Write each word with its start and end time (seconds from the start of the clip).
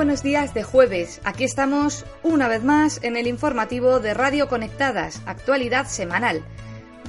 Buenos 0.00 0.22
días 0.22 0.54
de 0.54 0.62
jueves. 0.62 1.20
Aquí 1.24 1.44
estamos 1.44 2.06
una 2.22 2.48
vez 2.48 2.64
más 2.64 3.00
en 3.02 3.18
el 3.18 3.26
informativo 3.26 4.00
de 4.00 4.14
Radio 4.14 4.48
Conectadas, 4.48 5.20
actualidad 5.26 5.88
semanal. 5.88 6.42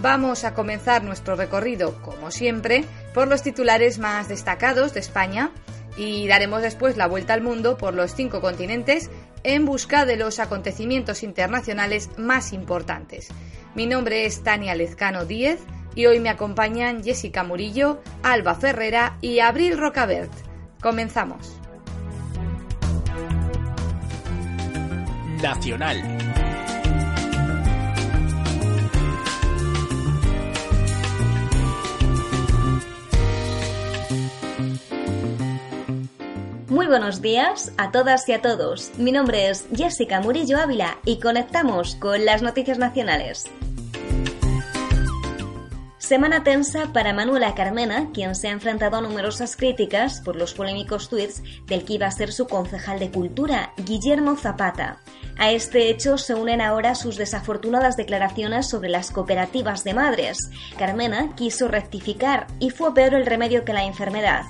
Vamos 0.01 0.43
a 0.43 0.53
comenzar 0.53 1.01
nuestro 1.01 1.37
recorrido, 1.37 2.01
como 2.01 2.31
siempre, 2.31 2.83
por 3.13 3.29
los 3.29 3.43
titulares 3.43 3.97
más 3.97 4.27
destacados 4.27 4.93
de 4.93 4.99
España 4.99 5.51
y 5.95 6.27
daremos 6.27 6.63
después 6.63 6.97
la 6.97 7.07
vuelta 7.07 7.33
al 7.33 7.39
mundo 7.39 7.77
por 7.77 7.93
los 7.93 8.13
cinco 8.13 8.41
continentes 8.41 9.09
en 9.43 9.65
busca 9.65 10.05
de 10.05 10.17
los 10.17 10.39
acontecimientos 10.39 11.23
internacionales 11.23 12.09
más 12.17 12.51
importantes. 12.51 13.29
Mi 13.73 13.85
nombre 13.85 14.25
es 14.25 14.43
Tania 14.43 14.75
Lezcano 14.75 15.23
Díez 15.23 15.61
y 15.95 16.07
hoy 16.07 16.19
me 16.19 16.27
acompañan 16.27 17.05
Jessica 17.05 17.45
Murillo, 17.45 18.01
Alba 18.21 18.55
Ferrera 18.55 19.17
y 19.21 19.39
Abril 19.39 19.77
Rocabert. 19.77 20.33
Comenzamos. 20.81 21.60
Nacional. 25.41 26.01
Muy 36.69 36.87
buenos 36.87 37.21
días 37.21 37.73
a 37.77 37.91
todas 37.91 38.27
y 38.29 38.33
a 38.33 38.41
todos. 38.41 38.91
Mi 38.97 39.11
nombre 39.11 39.49
es 39.49 39.67
Jessica 39.75 40.21
Murillo 40.21 40.59
Ávila 40.59 40.97
y 41.05 41.19
conectamos 41.19 41.95
con 41.95 42.23
las 42.23 42.41
noticias 42.41 42.77
nacionales. 42.77 43.49
Semana 46.11 46.43
tensa 46.43 46.91
para 46.91 47.13
Manuela 47.13 47.55
Carmena, 47.55 48.09
quien 48.13 48.35
se 48.35 48.49
ha 48.49 48.51
enfrentado 48.51 48.97
a 48.97 49.01
numerosas 49.01 49.55
críticas 49.55 50.19
por 50.19 50.35
los 50.35 50.53
polémicos 50.53 51.07
tweets 51.07 51.41
del 51.67 51.85
que 51.85 51.93
iba 51.93 52.05
a 52.05 52.11
ser 52.11 52.33
su 52.33 52.47
concejal 52.47 52.99
de 52.99 53.11
Cultura, 53.11 53.71
Guillermo 53.77 54.35
Zapata. 54.35 54.99
A 55.41 55.49
este 55.49 55.89
hecho 55.89 56.19
se 56.19 56.35
unen 56.35 56.61
ahora 56.61 56.93
sus 56.93 57.17
desafortunadas 57.17 57.97
declaraciones 57.97 58.69
sobre 58.69 58.89
las 58.89 59.09
cooperativas 59.09 59.83
de 59.83 59.95
madres. 59.95 60.37
Carmena 60.77 61.33
quiso 61.35 61.67
rectificar 61.67 62.45
y 62.59 62.69
fue 62.69 62.93
peor 62.93 63.15
el 63.15 63.25
remedio 63.25 63.65
que 63.65 63.73
la 63.73 63.83
enfermedad 63.83 64.43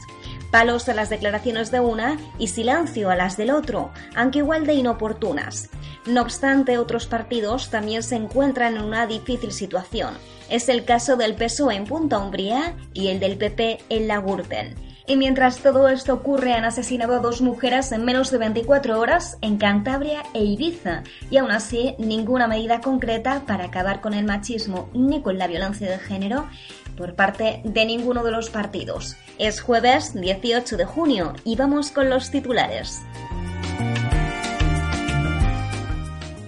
palos 0.52 0.89
a 0.89 0.94
las 0.94 1.09
declaraciones 1.09 1.72
de 1.72 1.80
una 1.80 2.19
y 2.38 2.50
silencio 2.50 3.09
a 3.09 3.16
las 3.16 3.38
del 3.38 3.52
otro, 3.52 3.89
aunque 4.17 4.39
igual 4.39 4.66
de 4.66 4.73
inoportunas. 4.73 5.69
No 6.06 6.22
obstante, 6.22 6.78
otros 6.78 7.06
partidos 7.06 7.69
también 7.69 8.03
se 8.03 8.17
encuentran 8.17 8.75
en 8.75 8.84
una 8.84 9.08
difícil 9.08 9.53
situación. 9.53 10.14
Es 10.50 10.67
el 10.67 10.84
caso 10.84 11.16
del 11.16 11.36
PSOE 11.36 11.75
en 11.75 11.86
Punta 11.86 12.19
Umbría 12.19 12.75
y 12.94 13.08
el 13.08 13.22
del 13.22 13.38
PP 13.38 13.80
en 13.88 14.09
la 14.09 14.19
Gürtel. 14.19 14.75
Y 15.07 15.16
mientras 15.16 15.59
todo 15.59 15.89
esto 15.89 16.13
ocurre, 16.13 16.53
han 16.53 16.66
asesinado 16.66 17.16
a 17.16 17.19
dos 17.19 17.41
mujeres 17.41 17.91
en 17.91 18.05
menos 18.05 18.31
de 18.31 18.38
24 18.38 18.99
horas 18.99 19.38
en 19.41 19.57
Cantabria 19.57 20.23
e 20.33 20.44
Ibiza, 20.44 21.03
y 21.30 21.38
aún 21.38 21.52
así 21.52 21.95
ninguna 21.97 22.47
medida 22.47 22.81
concreta 22.81 23.44
para 23.45 23.66
acabar 23.66 24.02
con 24.02 24.13
el 24.13 24.25
machismo 24.25 24.89
ni 24.94 25.22
con 25.22 25.38
la 25.38 25.47
violencia 25.47 25.90
de 25.90 25.97
género 25.97 26.47
por 26.95 27.16
parte 27.16 27.61
de 27.63 27.85
ninguno 27.85 28.23
de 28.23 28.31
los 28.31 28.50
partidos. 28.50 29.16
Es 29.38 29.61
jueves 29.61 30.13
18 30.13 30.78
de 30.78 30.85
junio 30.85 31.34
y 31.44 31.56
vamos 31.56 31.91
con 31.91 32.09
los 32.09 32.29
titulares. 32.29 33.01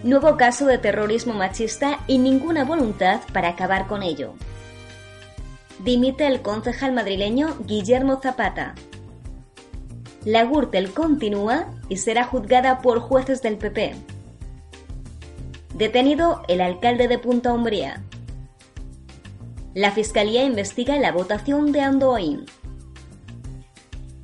Nuevo 0.04 0.36
caso 0.36 0.66
de 0.66 0.78
terrorismo 0.78 1.34
machista 1.34 2.00
y 2.08 2.18
ninguna 2.18 2.66
voluntad 2.66 3.22
para 3.32 3.50
acabar 3.50 3.88
con 3.88 4.04
ello. 4.04 4.34
Dimite 5.84 6.28
el 6.28 6.42
concejal 6.42 6.94
madrileño 6.94 7.58
Guillermo 7.66 8.22
Zapata. 8.22 8.74
La 10.24 10.46
Gürtel 10.46 10.94
continúa 10.94 11.68
y 11.90 11.98
será 11.98 12.24
juzgada 12.24 12.80
por 12.80 13.02
jueces 13.02 13.42
del 13.42 13.58
PP. 13.58 13.94
Detenido 15.76 16.42
el 16.48 16.62
alcalde 16.62 17.10
de 17.10 17.20
Punta 17.20 17.52
Umbría. 17.52 18.02
La 19.74 19.92
Fiscalía 19.92 20.46
investiga 20.46 20.96
la 20.96 21.12
votación 21.12 21.74
de 21.74 21.82
Andoain. 21.82 22.46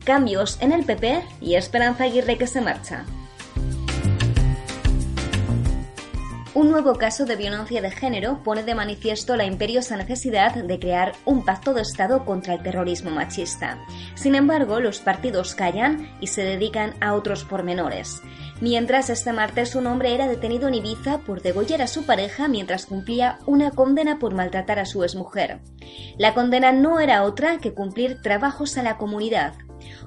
Cambios 0.06 0.62
en 0.62 0.72
el 0.72 0.86
PP 0.86 1.24
y 1.42 1.56
Esperanza 1.56 2.06
Aguirre 2.06 2.38
que 2.38 2.48
se 2.48 2.62
marcha. 2.62 3.04
Un 6.60 6.70
nuevo 6.70 6.96
caso 6.96 7.24
de 7.26 7.38
violencia 7.38 7.82
de 7.82 7.90
género 7.90 8.44
pone 8.44 8.64
de 8.64 8.76
manifiesto 8.76 9.38
la 9.38 9.46
imperiosa 9.46 9.96
necesidad 9.96 10.54
de 10.54 10.78
crear 10.78 11.14
un 11.24 11.46
pacto 11.46 11.74
de 11.74 11.82
Estado 11.82 12.26
contra 12.26 12.54
el 12.54 12.62
terrorismo 12.62 13.12
machista. 13.12 13.80
Sin 14.16 14.36
embargo, 14.36 14.82
los 14.82 15.00
partidos 15.00 15.56
callan 15.56 16.12
y 16.20 16.28
se 16.28 16.44
dedican 16.44 16.96
a 17.00 17.14
otros 17.14 17.46
pormenores. 17.46 18.22
Mientras 18.60 19.10
este 19.10 19.32
martes 19.32 19.74
un 19.74 19.88
hombre 19.88 20.14
era 20.14 20.28
detenido 20.28 20.68
en 20.68 20.74
Ibiza 20.74 21.20
por 21.20 21.42
degollar 21.42 21.82
a 21.82 21.88
su 21.88 22.06
pareja 22.06 22.50
mientras 22.50 22.88
cumplía 22.88 23.40
una 23.46 23.72
condena 23.72 24.20
por 24.20 24.34
maltratar 24.34 24.80
a 24.80 24.86
su 24.86 25.06
exmujer. 25.06 25.62
La 26.18 26.34
condena 26.34 26.74
no 26.74 27.00
era 27.00 27.24
otra 27.24 27.60
que 27.60 27.74
cumplir 27.74 28.22
trabajos 28.22 28.78
a 28.78 28.84
la 28.84 28.98
comunidad, 28.98 29.54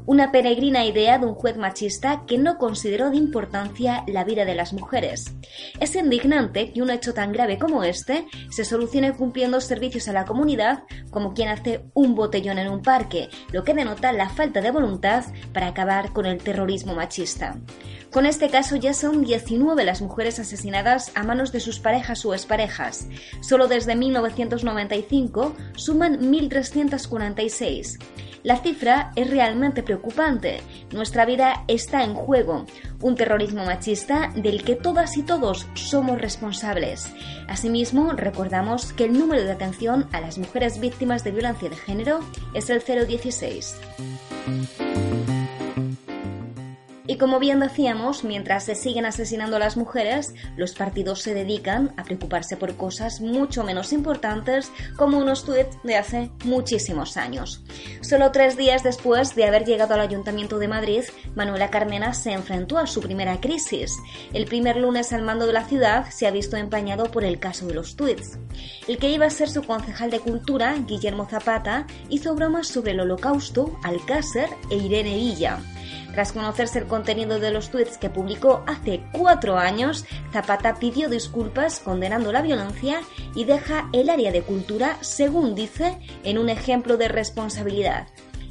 una 0.06 0.32
peregrina 0.32 0.84
idea 0.84 1.18
de 1.18 1.26
un 1.26 1.34
juez 1.34 1.56
machista 1.56 2.24
que 2.26 2.38
no 2.38 2.58
consideró 2.58 3.10
de 3.10 3.16
importancia 3.16 4.04
la 4.06 4.24
vida 4.24 4.44
de 4.44 4.54
las 4.54 4.72
mujeres. 4.72 5.34
Es 5.80 5.94
indignante 5.96 6.72
que 6.72 6.82
un 6.82 6.90
hecho 6.90 7.14
tan 7.14 7.32
grave 7.32 7.58
como 7.58 7.84
este 7.84 8.26
se 8.50 8.64
solucione 8.64 9.12
cumpliendo 9.12 9.60
servicios 9.60 10.08
a 10.08 10.12
la 10.12 10.24
comunidad 10.24 10.84
como 11.10 11.34
quien 11.34 11.48
hace 11.48 11.84
un 11.94 12.14
botellón 12.14 12.58
en 12.58 12.68
un 12.68 12.82
parque, 12.82 13.28
lo 13.52 13.64
que 13.64 13.74
denota 13.74 14.12
la 14.12 14.28
falta 14.28 14.60
de 14.60 14.70
voluntad 14.70 15.24
para 15.52 15.68
acabar 15.68 16.12
con 16.12 16.26
el 16.26 16.38
terrorismo 16.38 16.94
machista. 16.94 17.56
Con 18.12 18.26
este 18.26 18.50
caso 18.50 18.76
ya 18.76 18.92
son 18.92 19.22
19 19.22 19.84
las 19.84 20.02
mujeres 20.02 20.38
asesinadas 20.38 21.12
a 21.14 21.22
manos 21.22 21.50
de 21.50 21.60
sus 21.60 21.78
parejas 21.78 22.26
o 22.26 22.34
exparejas. 22.34 23.08
Solo 23.40 23.68
desde 23.68 23.96
1995 23.96 25.54
suman 25.76 26.20
1.346. 26.20 27.98
La 28.42 28.58
cifra 28.58 29.12
es 29.16 29.30
realmente 29.30 29.82
preocupante. 29.82 30.60
Nuestra 30.90 31.24
vida 31.24 31.64
está 31.68 32.04
en 32.04 32.12
juego. 32.14 32.66
Un 33.00 33.14
terrorismo 33.14 33.64
machista 33.64 34.30
del 34.34 34.62
que 34.62 34.76
todas 34.76 35.16
y 35.16 35.22
todos 35.22 35.66
somos 35.72 36.20
responsables. 36.20 37.10
Asimismo, 37.48 38.12
recordamos 38.12 38.92
que 38.92 39.04
el 39.04 39.18
número 39.18 39.42
de 39.42 39.52
atención 39.52 40.06
a 40.12 40.20
las 40.20 40.36
mujeres 40.36 40.80
víctimas 40.80 41.24
de 41.24 41.30
violencia 41.30 41.70
de 41.70 41.76
género 41.76 42.20
es 42.52 42.68
el 42.68 42.82
016. 42.82 43.76
Y 47.12 47.18
como 47.18 47.38
bien 47.38 47.60
decíamos, 47.60 48.24
mientras 48.24 48.64
se 48.64 48.74
siguen 48.74 49.04
asesinando 49.04 49.56
a 49.56 49.58
las 49.58 49.76
mujeres, 49.76 50.34
los 50.56 50.72
partidos 50.72 51.20
se 51.20 51.34
dedican 51.34 51.92
a 51.98 52.04
preocuparse 52.04 52.56
por 52.56 52.74
cosas 52.74 53.20
mucho 53.20 53.64
menos 53.64 53.92
importantes 53.92 54.72
como 54.96 55.18
unos 55.18 55.44
tweets 55.44 55.76
de 55.84 55.96
hace 55.96 56.30
muchísimos 56.46 57.18
años. 57.18 57.62
Solo 58.00 58.32
tres 58.32 58.56
días 58.56 58.82
después 58.82 59.34
de 59.34 59.44
haber 59.44 59.66
llegado 59.66 59.92
al 59.92 60.00
Ayuntamiento 60.00 60.58
de 60.58 60.68
Madrid, 60.68 61.04
Manuela 61.34 61.68
Carmena 61.68 62.14
se 62.14 62.32
enfrentó 62.32 62.78
a 62.78 62.86
su 62.86 63.02
primera 63.02 63.42
crisis. 63.42 63.94
El 64.32 64.46
primer 64.46 64.78
lunes 64.78 65.12
al 65.12 65.20
mando 65.20 65.46
de 65.46 65.52
la 65.52 65.66
ciudad 65.66 66.08
se 66.08 66.26
ha 66.26 66.30
visto 66.30 66.56
empañado 66.56 67.10
por 67.10 67.24
el 67.24 67.38
caso 67.38 67.66
de 67.66 67.74
los 67.74 67.94
tweets. 67.94 68.38
El 68.88 68.96
que 68.96 69.10
iba 69.10 69.26
a 69.26 69.30
ser 69.30 69.50
su 69.50 69.62
concejal 69.64 70.10
de 70.10 70.20
cultura, 70.20 70.76
Guillermo 70.86 71.28
Zapata, 71.28 71.86
hizo 72.08 72.34
bromas 72.34 72.68
sobre 72.68 72.92
el 72.92 73.00
holocausto, 73.00 73.78
Alcácer 73.84 74.48
e 74.70 74.76
Irene 74.76 75.14
Villa. 75.14 75.58
Tras 76.12 76.32
conocerse 76.32 76.78
el 76.78 76.86
contenido 76.86 77.40
de 77.40 77.50
los 77.50 77.70
tweets 77.70 77.96
que 77.96 78.10
publicó 78.10 78.62
hace 78.66 79.02
cuatro 79.12 79.56
años, 79.56 80.04
Zapata 80.30 80.74
pidió 80.74 81.08
disculpas 81.08 81.80
condenando 81.80 82.32
la 82.32 82.42
violencia 82.42 83.00
y 83.34 83.44
deja 83.44 83.88
el 83.92 84.10
área 84.10 84.30
de 84.30 84.42
cultura, 84.42 84.98
según 85.00 85.54
dice, 85.54 85.98
en 86.22 86.36
un 86.36 86.50
ejemplo 86.50 86.98
de 86.98 87.08
responsabilidad. 87.08 88.08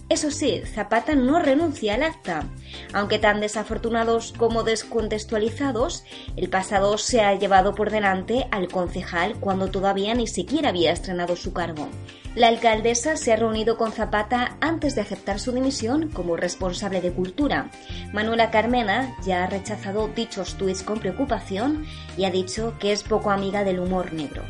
Eso 0.10 0.30
sí, 0.30 0.62
Zapata 0.66 1.16
no 1.16 1.40
renuncia 1.40 1.94
al 1.94 2.04
acta. 2.04 2.44
Aunque 2.92 3.18
tan 3.18 3.40
desafortunados 3.40 4.34
como 4.38 4.64
descontextualizados, 4.64 6.04
el 6.36 6.50
pasado 6.50 6.98
se 6.98 7.22
ha 7.22 7.34
llevado 7.36 7.76
por 7.76 7.92
delante 7.92 8.48
al 8.52 8.68
concejal 8.68 9.36
cuando 9.40 9.72
todavía 9.72 10.14
ni 10.14 10.28
siquiera 10.28 10.70
había 10.70 10.92
estrenado 10.92 11.38
su 11.38 11.54
cargo. 11.54 11.88
La 12.34 12.48
alcaldesa 12.48 13.18
se 13.18 13.34
ha 13.34 13.36
reunido 13.36 13.78
con 13.78 13.92
Zapata 13.92 14.56
antes 14.62 14.96
de 14.96 15.02
aceptar 15.02 15.38
su 15.38 15.52
dimisión 15.52 16.08
como 16.10 16.38
responsable 16.38 17.02
de 17.02 17.12
cultura. 17.12 17.70
Manuela 18.14 18.52
Carmena 18.52 19.14
ya 19.26 19.44
ha 19.44 19.48
rechazado 19.48 20.08
dichos 20.08 20.56
tuits 20.56 20.82
con 20.82 21.00
preocupación 21.00 21.86
y 22.18 22.24
ha 22.24 22.32
dicho 22.32 22.76
que 22.80 22.94
es 22.94 23.04
poco 23.04 23.32
amiga 23.32 23.66
del 23.66 23.80
humor 23.80 24.14
negro. 24.14 24.44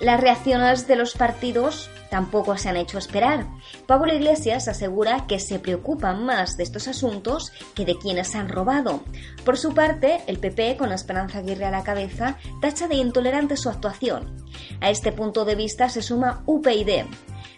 Las 0.00 0.18
reacciones 0.18 0.86
de 0.86 0.96
los 0.96 1.12
partidos 1.12 1.90
tampoco 2.08 2.56
se 2.56 2.70
han 2.70 2.78
hecho 2.78 2.96
esperar. 2.96 3.46
Pablo 3.86 4.14
Iglesias 4.14 4.66
asegura 4.66 5.26
que 5.26 5.38
se 5.38 5.58
preocupan 5.58 6.24
más 6.24 6.56
de 6.56 6.62
estos 6.62 6.88
asuntos 6.88 7.52
que 7.74 7.84
de 7.84 7.98
quienes 7.98 8.34
han 8.34 8.48
robado. 8.48 9.02
Por 9.44 9.58
su 9.58 9.74
parte, 9.74 10.22
el 10.26 10.38
PP, 10.38 10.78
con 10.78 10.92
Esperanza 10.92 11.40
Aguirre 11.40 11.66
a 11.66 11.70
la 11.70 11.84
cabeza, 11.84 12.38
tacha 12.62 12.88
de 12.88 12.94
intolerante 12.94 13.58
su 13.58 13.68
actuación. 13.68 14.38
A 14.80 14.88
este 14.88 15.12
punto 15.12 15.44
de 15.44 15.54
vista 15.54 15.90
se 15.90 16.00
suma 16.00 16.42
UPyD. 16.46 17.04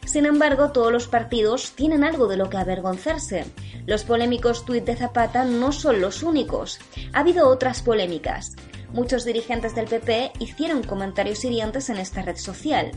Sin 0.05 0.27
embargo, 0.27 0.73
todos 0.73 0.91
los 0.91 1.07
partidos 1.07 1.75
tienen 1.77 2.03
algo 2.03 2.27
de 2.27 2.37
lo 2.37 2.51
que 2.51 2.57
avergonzarse. 2.57 3.45
Los 3.87 4.03
polémicos 4.03 4.65
tuits 4.65 4.85
de 4.85 4.97
Zapata 4.97 5.45
no 5.45 5.71
son 5.71 6.01
los 6.01 6.25
únicos. 6.25 6.81
Ha 7.13 7.21
habido 7.21 7.49
otras 7.49 7.83
polémicas 7.83 8.57
muchos 8.93 9.25
dirigentes 9.25 9.75
del 9.75 9.87
PP 9.87 10.33
hicieron 10.39 10.83
comentarios 10.83 11.45
hirientes 11.45 11.91
en 11.91 11.99
esta 11.99 12.23
red 12.23 12.37
social. 12.37 12.91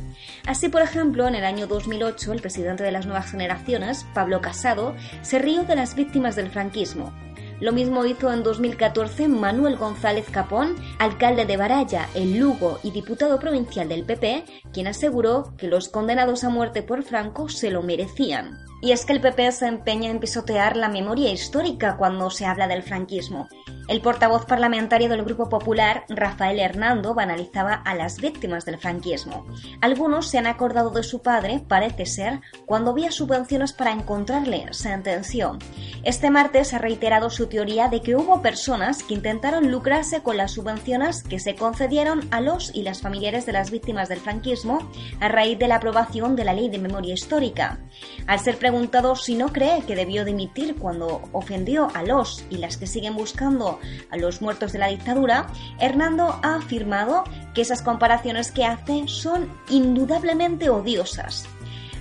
Así, 0.45 0.69
por 0.69 0.81
ejemplo, 0.81 1.27
en 1.27 1.35
el 1.35 1.45
año 1.45 1.67
2008, 1.67 2.33
el 2.33 2.41
presidente 2.41 2.83
de 2.83 2.91
las 2.91 3.05
nuevas 3.05 3.29
generaciones, 3.29 4.05
Pablo 4.13 4.41
Casado, 4.41 4.95
se 5.21 5.39
rió 5.39 5.63
de 5.63 5.75
las 5.75 5.95
víctimas 5.95 6.35
del 6.35 6.49
franquismo. 6.49 7.13
Lo 7.61 7.71
mismo 7.71 8.05
hizo 8.05 8.33
en 8.33 8.43
2014 8.43 9.29
Manuel 9.29 9.77
González 9.77 10.25
Capón, 10.29 10.75
alcalde 10.99 11.45
de 11.45 11.55
Baraya, 11.55 12.09
en 12.13 12.37
Lugo 12.37 12.79
y 12.83 12.91
diputado 12.91 13.39
provincial 13.39 13.87
del 13.87 14.03
PP, 14.03 14.43
quien 14.73 14.87
aseguró 14.87 15.53
que 15.57 15.67
los 15.67 15.87
condenados 15.87 16.43
a 16.43 16.49
muerte 16.49 16.83
por 16.83 17.03
Franco 17.03 17.47
se 17.47 17.71
lo 17.71 17.81
merecían. 17.81 18.59
Y 18.81 18.91
es 18.91 19.05
que 19.05 19.13
el 19.13 19.21
PP 19.21 19.53
se 19.53 19.67
empeña 19.67 20.11
en 20.11 20.19
pisotear 20.19 20.75
la 20.75 20.89
memoria 20.89 21.31
histórica 21.31 21.95
cuando 21.95 22.29
se 22.29 22.45
habla 22.45 22.67
del 22.67 22.83
franquismo. 22.83 23.47
El 23.87 24.01
portavoz 24.01 24.45
parlamentario 24.45 25.09
del 25.09 25.23
Grupo 25.23 25.47
Popular, 25.47 26.05
Rafael 26.09 26.59
Hernando, 26.59 27.13
banalizaba 27.13 27.73
a 27.73 27.93
las 27.93 28.19
víctimas 28.19 28.65
del 28.65 28.79
franquismo. 28.79 29.45
Algunos 29.79 30.27
se 30.27 30.39
han 30.39 30.47
acordado 30.47 30.89
de 30.89 31.03
su 31.03 31.21
padre, 31.21 31.63
parece 31.67 32.07
ser, 32.07 32.41
cuando 32.65 32.91
había 32.91 33.11
subvenciones 33.11 33.73
para 33.73 33.91
encontrarle, 33.91 34.65
sentenció. 34.71 35.59
Este 36.03 36.31
martes 36.31 36.73
ha 36.73 36.79
reiterado 36.79 37.29
su 37.29 37.45
teoría 37.45 37.87
de 37.87 38.01
que 38.01 38.15
hubo 38.15 38.41
personas 38.41 39.03
que 39.03 39.13
intentaron 39.13 39.71
lucrarse 39.71 40.23
con 40.23 40.37
las 40.37 40.53
subvenciones 40.53 41.21
que 41.21 41.39
se 41.39 41.53
concedieron 41.53 42.27
a 42.31 42.41
los 42.41 42.73
y 42.73 42.81
las 42.81 43.01
familiares 43.01 43.45
de 43.45 43.53
las 43.53 43.69
víctimas 43.69 44.09
del 44.09 44.19
franquismo 44.19 44.79
a 45.19 45.27
raíz 45.27 45.59
de 45.59 45.67
la 45.67 45.75
aprobación 45.75 46.35
de 46.35 46.43
la 46.43 46.53
Ley 46.53 46.69
de 46.69 46.79
Memoria 46.79 47.13
Histórica. 47.13 47.77
Al 48.25 48.39
ser 48.39 48.57
preguntado 48.57 49.15
si 49.15 49.35
no 49.35 49.49
cree 49.49 49.83
que 49.83 49.95
debió 49.95 50.25
dimitir 50.25 50.75
cuando 50.75 51.21
ofendió 51.33 51.89
a 51.93 52.01
los 52.01 52.43
y 52.49 52.57
las 52.57 52.77
que 52.77 52.87
siguen 52.87 53.15
buscando 53.15 53.74
a 54.11 54.17
los 54.17 54.41
muertos 54.41 54.71
de 54.71 54.79
la 54.79 54.87
dictadura, 54.87 55.47
Hernando 55.79 56.39
ha 56.43 56.55
afirmado 56.55 57.23
que 57.53 57.61
esas 57.61 57.81
comparaciones 57.81 58.51
que 58.51 58.65
hace 58.65 59.07
son 59.07 59.49
indudablemente 59.69 60.69
odiosas. 60.69 61.47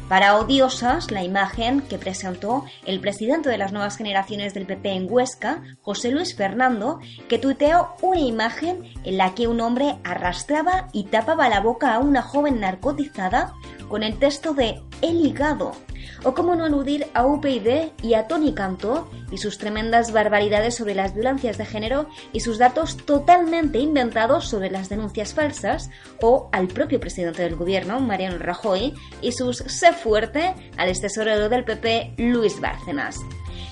Para 0.09 0.37
odiosas, 0.39 1.11
la 1.11 1.25
imagen 1.25 1.81
que 1.81 1.97
presentó 1.97 2.65
el 2.85 3.01
presidente 3.01 3.49
de 3.49 3.57
las 3.57 3.73
nuevas 3.73 3.97
generaciones 3.97 4.53
del 4.53 4.67
PP 4.67 4.93
en 4.93 5.07
Huesca, 5.11 5.63
José 5.81 6.11
Luis 6.11 6.37
Fernando, 6.37 7.01
que 7.29 7.39
tuiteó 7.39 7.97
una 8.03 8.21
imagen 8.21 8.93
en 9.05 9.17
la 9.17 9.35
que 9.35 9.49
un 9.49 9.63
hombre 9.63 9.97
arrastraba 10.05 10.89
y 10.93 11.05
tapaba 11.05 11.49
la 11.49 11.61
boca 11.61 11.95
a 11.95 12.01
una 12.01 12.21
joven 12.21 12.61
narcotizada 12.61 13.55
con 13.89 14.03
el 14.03 14.19
texto 14.19 14.53
de 14.53 14.83
El 15.01 15.23
ligado, 15.23 15.73
o 16.25 16.35
cómo 16.35 16.55
no 16.55 16.65
aludir 16.65 17.07
a 17.15 17.27
UPyD 17.27 17.93
y 18.03 18.15
a 18.15 18.27
Tony 18.27 18.55
Cantó 18.55 19.11
y 19.31 19.39
sus 19.39 19.59
tremendas 19.59 20.13
barbaridades 20.13 20.75
sobre 20.75 20.95
las 20.95 21.15
violencias 21.15 21.59
de 21.59 21.67
género 21.67 22.09
y 22.33 22.41
sus 22.41 22.59
datos 22.59 22.97
totalmente 22.97 23.79
inventados 23.79 24.49
sobre 24.49 24.71
las 24.71 24.89
denuncias 24.89 25.35
falsas, 25.35 25.91
o 26.21 26.49
al 26.53 26.69
propio 26.69 27.01
presidente 27.01 27.43
del 27.43 27.57
gobierno, 27.57 28.01
Mariano 28.01 28.39
Rajoy, 28.39 28.95
y 29.21 29.33
sus 29.33 29.59
sé 29.59 29.93
fuerte 29.93 30.55
al 30.77 30.89
del 30.95 31.65
PP, 31.65 32.15
Luis 32.19 32.61
Bárcenas. 32.61 33.19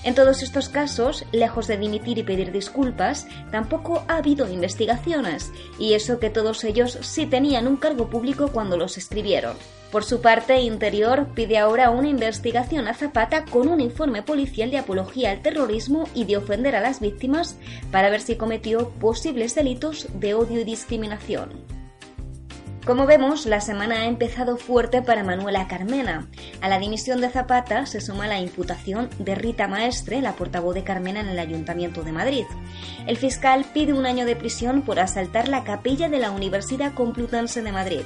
En 0.03 0.15
todos 0.15 0.43
estos 0.43 0.69
casos, 0.69 1.25
lejos 1.31 1.67
de 1.67 1.77
dimitir 1.77 2.17
y 2.17 2.23
pedir 2.23 2.51
disculpas, 2.51 3.25
tampoco 3.51 4.03
ha 4.07 4.17
habido 4.17 4.51
investigaciones, 4.51 5.51
y 5.79 5.93
eso 5.93 6.19
que 6.19 6.29
todos 6.29 6.63
ellos 6.63 6.97
sí 7.01 7.25
tenían 7.25 7.67
un 7.67 7.77
cargo 7.77 8.09
público 8.09 8.49
cuando 8.49 8.77
los 8.77 8.97
escribieron. 8.97 9.55
Por 9.93 10.03
su 10.03 10.21
parte, 10.21 10.59
Interior 10.59 11.27
pide 11.35 11.59
ahora 11.59 11.91
una 11.91 12.07
investigación 12.07 12.87
a 12.87 12.95
Zapata 12.95 13.45
con 13.45 13.67
un 13.67 13.79
informe 13.79 14.23
policial 14.23 14.71
de 14.71 14.79
apología 14.79 15.29
al 15.29 15.43
terrorismo 15.43 16.09
y 16.15 16.25
de 16.25 16.35
ofender 16.35 16.75
a 16.75 16.81
las 16.81 16.99
víctimas 16.99 17.57
para 17.91 18.09
ver 18.09 18.19
si 18.19 18.35
cometió 18.35 18.89
posibles 18.89 19.53
delitos 19.53 20.07
de 20.15 20.33
odio 20.33 20.61
y 20.61 20.63
discriminación. 20.63 21.51
Como 22.87 23.05
vemos, 23.05 23.45
la 23.45 23.61
semana 23.61 24.01
ha 24.01 24.05
empezado 24.05 24.57
fuerte 24.57 25.03
para 25.03 25.23
Manuela 25.23 25.67
Carmena. 25.67 26.27
A 26.59 26.69
la 26.69 26.79
dimisión 26.79 27.21
de 27.21 27.29
Zapata 27.29 27.85
se 27.85 28.01
suma 28.01 28.25
la 28.25 28.39
imputación 28.39 29.11
de 29.19 29.35
Rita 29.35 29.67
Maestre, 29.67 30.23
la 30.23 30.33
portavoz 30.33 30.73
de 30.73 30.83
Carmena 30.83 31.19
en 31.19 31.27
el 31.27 31.37
Ayuntamiento 31.37 32.01
de 32.01 32.13
Madrid. 32.13 32.45
El 33.05 33.17
fiscal 33.17 33.63
pide 33.75 33.93
un 33.93 34.07
año 34.07 34.25
de 34.25 34.35
prisión 34.35 34.81
por 34.81 34.99
asaltar 34.99 35.49
la 35.49 35.63
capilla 35.63 36.09
de 36.09 36.17
la 36.17 36.31
Universidad 36.31 36.95
Complutense 36.95 37.61
de 37.61 37.71
Madrid. 37.71 38.01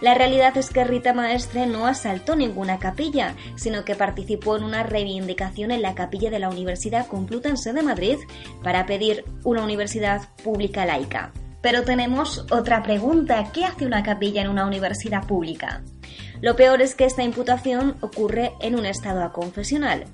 La 0.00 0.14
realidad 0.14 0.56
es 0.56 0.70
que 0.70 0.84
Rita 0.84 1.12
Maestre 1.12 1.66
no 1.66 1.86
asaltó 1.86 2.34
ninguna 2.34 2.78
capilla, 2.78 3.34
sino 3.56 3.84
que 3.84 3.94
participó 3.94 4.56
en 4.56 4.64
una 4.64 4.82
reivindicación 4.82 5.70
en 5.70 5.82
la 5.82 5.94
capilla 5.94 6.30
de 6.30 6.38
la 6.38 6.48
Universidad 6.48 7.06
Complutense 7.06 7.74
de 7.74 7.82
Madrid 7.82 8.16
para 8.62 8.86
pedir 8.86 9.24
una 9.44 9.62
universidad 9.62 10.22
pública 10.42 10.86
laica. 10.86 11.32
Pero 11.60 11.82
tenemos 11.82 12.46
otra 12.50 12.82
pregunta. 12.82 13.50
¿Qué 13.52 13.66
hace 13.66 13.84
una 13.84 14.02
capilla 14.02 14.40
en 14.40 14.48
una 14.48 14.64
universidad 14.64 15.26
pública? 15.26 15.82
Lo 16.40 16.56
peor 16.56 16.80
es 16.80 16.94
que 16.94 17.04
esta 17.04 17.22
imputación 17.22 17.96
ocurre 18.00 18.52
en 18.60 18.76
un 18.76 18.86
estado 18.86 19.22
aconfesional. 19.22 20.06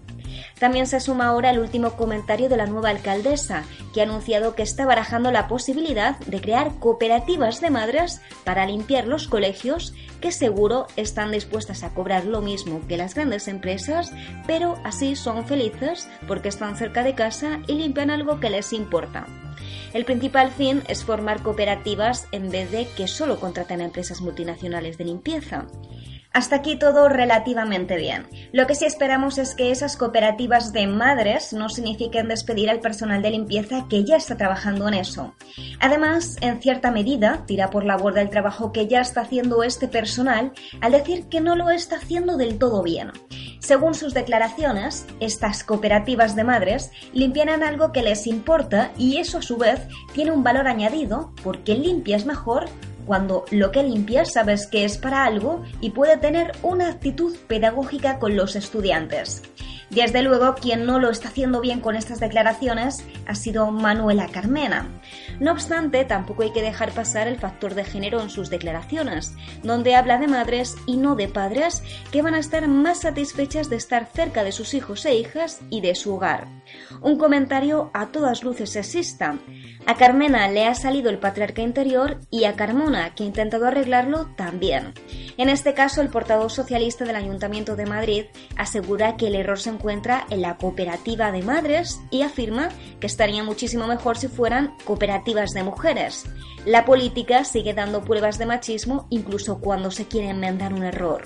También 0.59 0.87
se 0.87 1.01
suma 1.01 1.27
ahora 1.27 1.51
el 1.51 1.59
último 1.59 1.93
comentario 1.93 2.49
de 2.49 2.57
la 2.57 2.67
nueva 2.67 2.91
alcaldesa, 2.91 3.65
que 3.93 4.01
ha 4.01 4.05
anunciado 4.05 4.55
que 4.55 4.63
está 4.63 4.87
barajando 4.87 5.31
la 5.31 5.49
posibilidad 5.49 6.19
de 6.21 6.41
crear 6.41 6.79
cooperativas 6.79 7.61
de 7.61 7.71
madres 7.71 8.21
para 8.45 8.67
limpiar 8.67 9.07
los 9.07 9.29
colegios, 9.29 9.95
que 10.21 10.33
seguro 10.33 10.87
están 10.97 11.31
dispuestas 11.33 11.83
a 11.83 11.95
cobrar 11.95 12.25
lo 12.25 12.41
mismo 12.41 12.81
que 12.89 12.97
las 12.97 13.15
grandes 13.15 13.49
empresas, 13.49 14.13
pero 14.47 14.79
así 14.85 15.17
son 15.17 15.47
felices 15.47 16.09
porque 16.27 16.49
están 16.49 16.77
cerca 16.77 17.03
de 17.03 17.15
casa 17.15 17.61
y 17.67 17.75
limpian 17.75 18.11
algo 18.11 18.41
que 18.41 18.51
les 18.51 18.73
importa. 18.73 19.27
El 19.93 20.05
principal 20.05 20.51
fin 20.51 20.83
es 20.89 21.05
formar 21.05 21.43
cooperativas 21.43 22.29
en 22.33 22.51
vez 22.51 22.71
de 22.71 22.87
que 22.97 23.09
solo 23.09 23.41
contraten 23.41 23.81
a 23.81 23.85
empresas 23.85 24.21
multinacionales 24.21 24.99
de 24.99 25.05
limpieza. 25.05 25.67
Hasta 26.37 26.57
aquí 26.57 26.77
todo 26.77 27.09
relativamente 27.09 27.97
bien. 27.97 28.27
Lo 28.53 28.67
que 28.67 28.75
sí 28.75 28.85
esperamos 28.85 29.39
es 29.39 29.55
que 29.55 29.71
esas 29.71 29.97
cooperativas 29.97 30.71
de 30.75 30.87
madres 30.87 31.55
no 31.55 31.71
signifiquen 31.71 32.29
despedir 32.29 32.69
al 32.69 32.81
personal 32.81 33.23
de 33.23 33.31
limpieza 33.31 33.87
que 33.89 34.05
ya 34.05 34.17
está 34.17 34.37
trabajando 34.37 34.87
en 34.87 34.93
eso. 34.93 35.35
Además, 35.81 36.37
en 36.43 36.61
cierta 36.61 36.91
medida, 36.91 37.45
tira 37.47 37.71
por 37.71 37.87
la 37.87 37.97
borda 37.97 38.21
el 38.21 38.29
trabajo 38.29 38.71
que 38.71 38.87
ya 38.87 39.01
está 39.01 39.23
haciendo 39.23 39.63
este 39.63 39.89
personal 39.89 40.53
al 40.83 40.93
decir 40.93 41.25
que 41.31 41.41
no 41.41 41.57
lo 41.57 41.71
está 41.71 41.97
haciendo 41.97 42.37
del 42.37 42.59
todo 42.59 42.83
bien. 42.83 43.13
Según 43.59 43.95
sus 43.95 44.13
declaraciones, 44.13 45.07
estas 45.21 45.65
cooperativas 45.65 46.37
de 46.37 46.45
madres 46.45 46.91
limpian 47.15 47.49
algo 47.63 47.93
que 47.93 48.03
les 48.03 48.27
importa 48.27 48.93
y 48.99 49.17
eso 49.17 49.39
a 49.39 49.43
su 49.43 49.57
vez 49.57 49.81
tiene 50.13 50.33
un 50.33 50.45
valor 50.45 50.69
añadido 50.69 51.33
porque 51.43 51.77
limpias 51.77 52.27
mejor 52.27 52.67
cuando 53.07 53.45
lo 53.51 53.71
que 53.71 53.83
limpias 53.83 54.33
sabes 54.33 54.67
que 54.67 54.85
es 54.85 54.99
para 54.99 55.25
algo 55.25 55.63
y 55.81 55.91
puede 55.91 56.17
tener 56.19 56.53
una 56.63 56.89
actitud 56.89 57.37
pedagógica 57.47 58.19
con 58.19 58.37
los 58.37 58.57
estudiantes. 58.57 59.43
Desde 59.91 60.23
luego, 60.23 60.57
quien 60.57 60.85
no 60.85 60.99
lo 60.99 61.11
está 61.11 61.29
haciendo 61.29 61.61
bien 61.61 61.81
con 61.81 61.95
estas 61.95 62.19
declaraciones 62.19 63.05
ha 63.27 63.35
sido 63.37 63.71
Manuela 63.71 64.27
Carmena. 64.29 64.89
No 65.39 65.53
obstante, 65.53 66.05
tampoco 66.05 66.43
hay 66.43 66.53
que 66.53 66.63
dejar 66.63 66.93
pasar 66.93 67.29
el 67.29 67.37
factor 67.37 67.75
de 67.75 67.85
género 67.85 68.21
en 68.23 68.31
sus 68.31 68.49
declaraciones, 68.49 69.35
donde 69.63 69.95
habla 69.95 70.19
de 70.19 70.29
madres 70.29 70.77
y 70.87 70.97
no 70.97 71.15
de 71.15 71.29
padres 71.29 71.83
que 72.11 72.23
van 72.23 72.35
a 72.35 72.39
estar 72.39 72.67
más 72.69 73.01
satisfechas 73.01 73.69
de 73.69 73.77
estar 73.77 74.07
cerca 74.07 74.45
de 74.45 74.53
sus 74.53 74.73
hijos 74.73 75.05
e 75.05 75.15
hijas 75.15 75.61
y 75.69 75.83
de 75.83 75.95
su 75.95 76.15
hogar. 76.15 76.49
Un 77.03 77.19
comentario 77.19 77.91
a 77.93 78.07
todas 78.07 78.43
luces 78.43 78.71
sexista. 78.71 79.39
A 79.87 79.95
Carmena 79.95 80.49
le 80.49 80.67
ha 80.67 80.75
salido 80.75 81.11
el 81.11 81.19
patriarca 81.19 81.63
interior 81.63 82.19
y 82.31 82.45
a 82.45 82.55
Carmona, 82.55 83.15
que 83.15 83.23
ha 83.23 83.27
intentado 83.27 83.67
arreglarlo, 83.67 84.27
también. 84.37 84.95
En 85.37 85.49
este 85.49 85.75
caso, 85.75 86.01
el 86.01 86.09
portavoz 86.09 86.55
socialista 86.55 87.05
del 87.05 87.17
Ayuntamiento 87.17 87.77
de 87.77 87.87
Madrid 87.87 88.25
asegura 88.57 89.17
que 89.17 89.29
el 89.29 89.37
error 89.37 89.61
se 89.61 89.71
encuentra 89.71 90.27
en 90.31 90.43
la 90.43 90.57
cooperativa 90.57 91.31
de 91.31 91.43
madres 91.43 92.01
y 92.11 92.23
afirma 92.23 92.71
que 93.01 93.07
estaría 93.07 93.45
muchísimo 93.45 93.87
mejor 93.87 94.17
si 94.17 94.29
fueran 94.29 94.75
cooperativas 94.85 95.26
de 95.35 95.65
mujeres. 95.65 96.25
La 96.65 96.85
política 96.85 97.45
sigue 97.45 97.75
dando 97.75 98.05
pruebas 98.05 98.39
de 98.39 98.47
machismo 98.47 99.09
incluso 99.11 99.59
cuando 99.59 99.91
se 99.91 100.07
quiere 100.07 100.31
enmendar 100.31 100.73
un 100.73 100.85
error. 100.85 101.23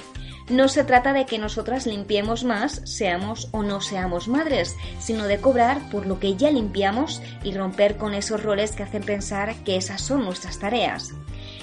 No 0.49 0.69
se 0.69 0.85
trata 0.85 1.13
de 1.13 1.27
que 1.27 1.39
nosotras 1.39 1.87
limpiemos 1.87 2.43
más, 2.43 2.81
seamos 2.85 3.49
o 3.53 3.63
no 3.63 3.81
seamos 3.81 4.27
madres, 4.27 4.75
sino 4.99 5.27
de 5.27 5.39
cobrar 5.39 5.79
por 5.91 6.07
lo 6.07 6.19
que 6.19 6.35
ya 6.35 6.51
limpiamos 6.51 7.23
y 7.45 7.53
romper 7.53 7.99
con 7.99 8.15
esos 8.15 8.43
roles 8.43 8.73
que 8.73 8.83
hacen 8.83 9.03
pensar 9.03 9.55
que 9.65 9.77
esas 9.77 10.01
son 10.01 10.25
nuestras 10.25 10.59
tareas. 10.59 11.13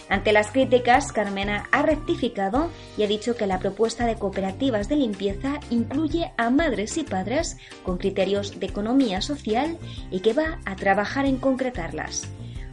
Ante 0.09 0.31
las 0.31 0.51
críticas, 0.51 1.11
Carmena 1.11 1.67
ha 1.71 1.81
rectificado 1.81 2.69
y 2.97 3.03
ha 3.03 3.07
dicho 3.07 3.35
que 3.35 3.45
la 3.45 3.59
propuesta 3.59 4.05
de 4.05 4.15
cooperativas 4.15 4.87
de 4.87 4.95
limpieza 4.95 5.59
incluye 5.69 6.31
a 6.37 6.49
madres 6.49 6.97
y 6.97 7.03
padres 7.03 7.57
con 7.83 7.97
criterios 7.97 8.59
de 8.59 8.67
economía 8.67 9.21
social 9.21 9.77
y 10.09 10.21
que 10.21 10.33
va 10.33 10.59
a 10.65 10.75
trabajar 10.77 11.25
en 11.25 11.37
concretarlas. 11.37 12.29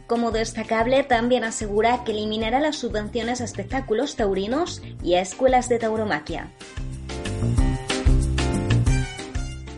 Como 0.07 0.31
destacable, 0.31 1.03
también 1.03 1.43
asegura 1.43 2.03
que 2.03 2.11
eliminará 2.11 2.59
las 2.59 2.77
subvenciones 2.77 3.41
a 3.41 3.45
espectáculos 3.45 4.15
taurinos 4.15 4.81
y 5.03 5.15
a 5.15 5.21
escuelas 5.21 5.67
de 5.67 5.79
tauromaquia. 5.79 6.51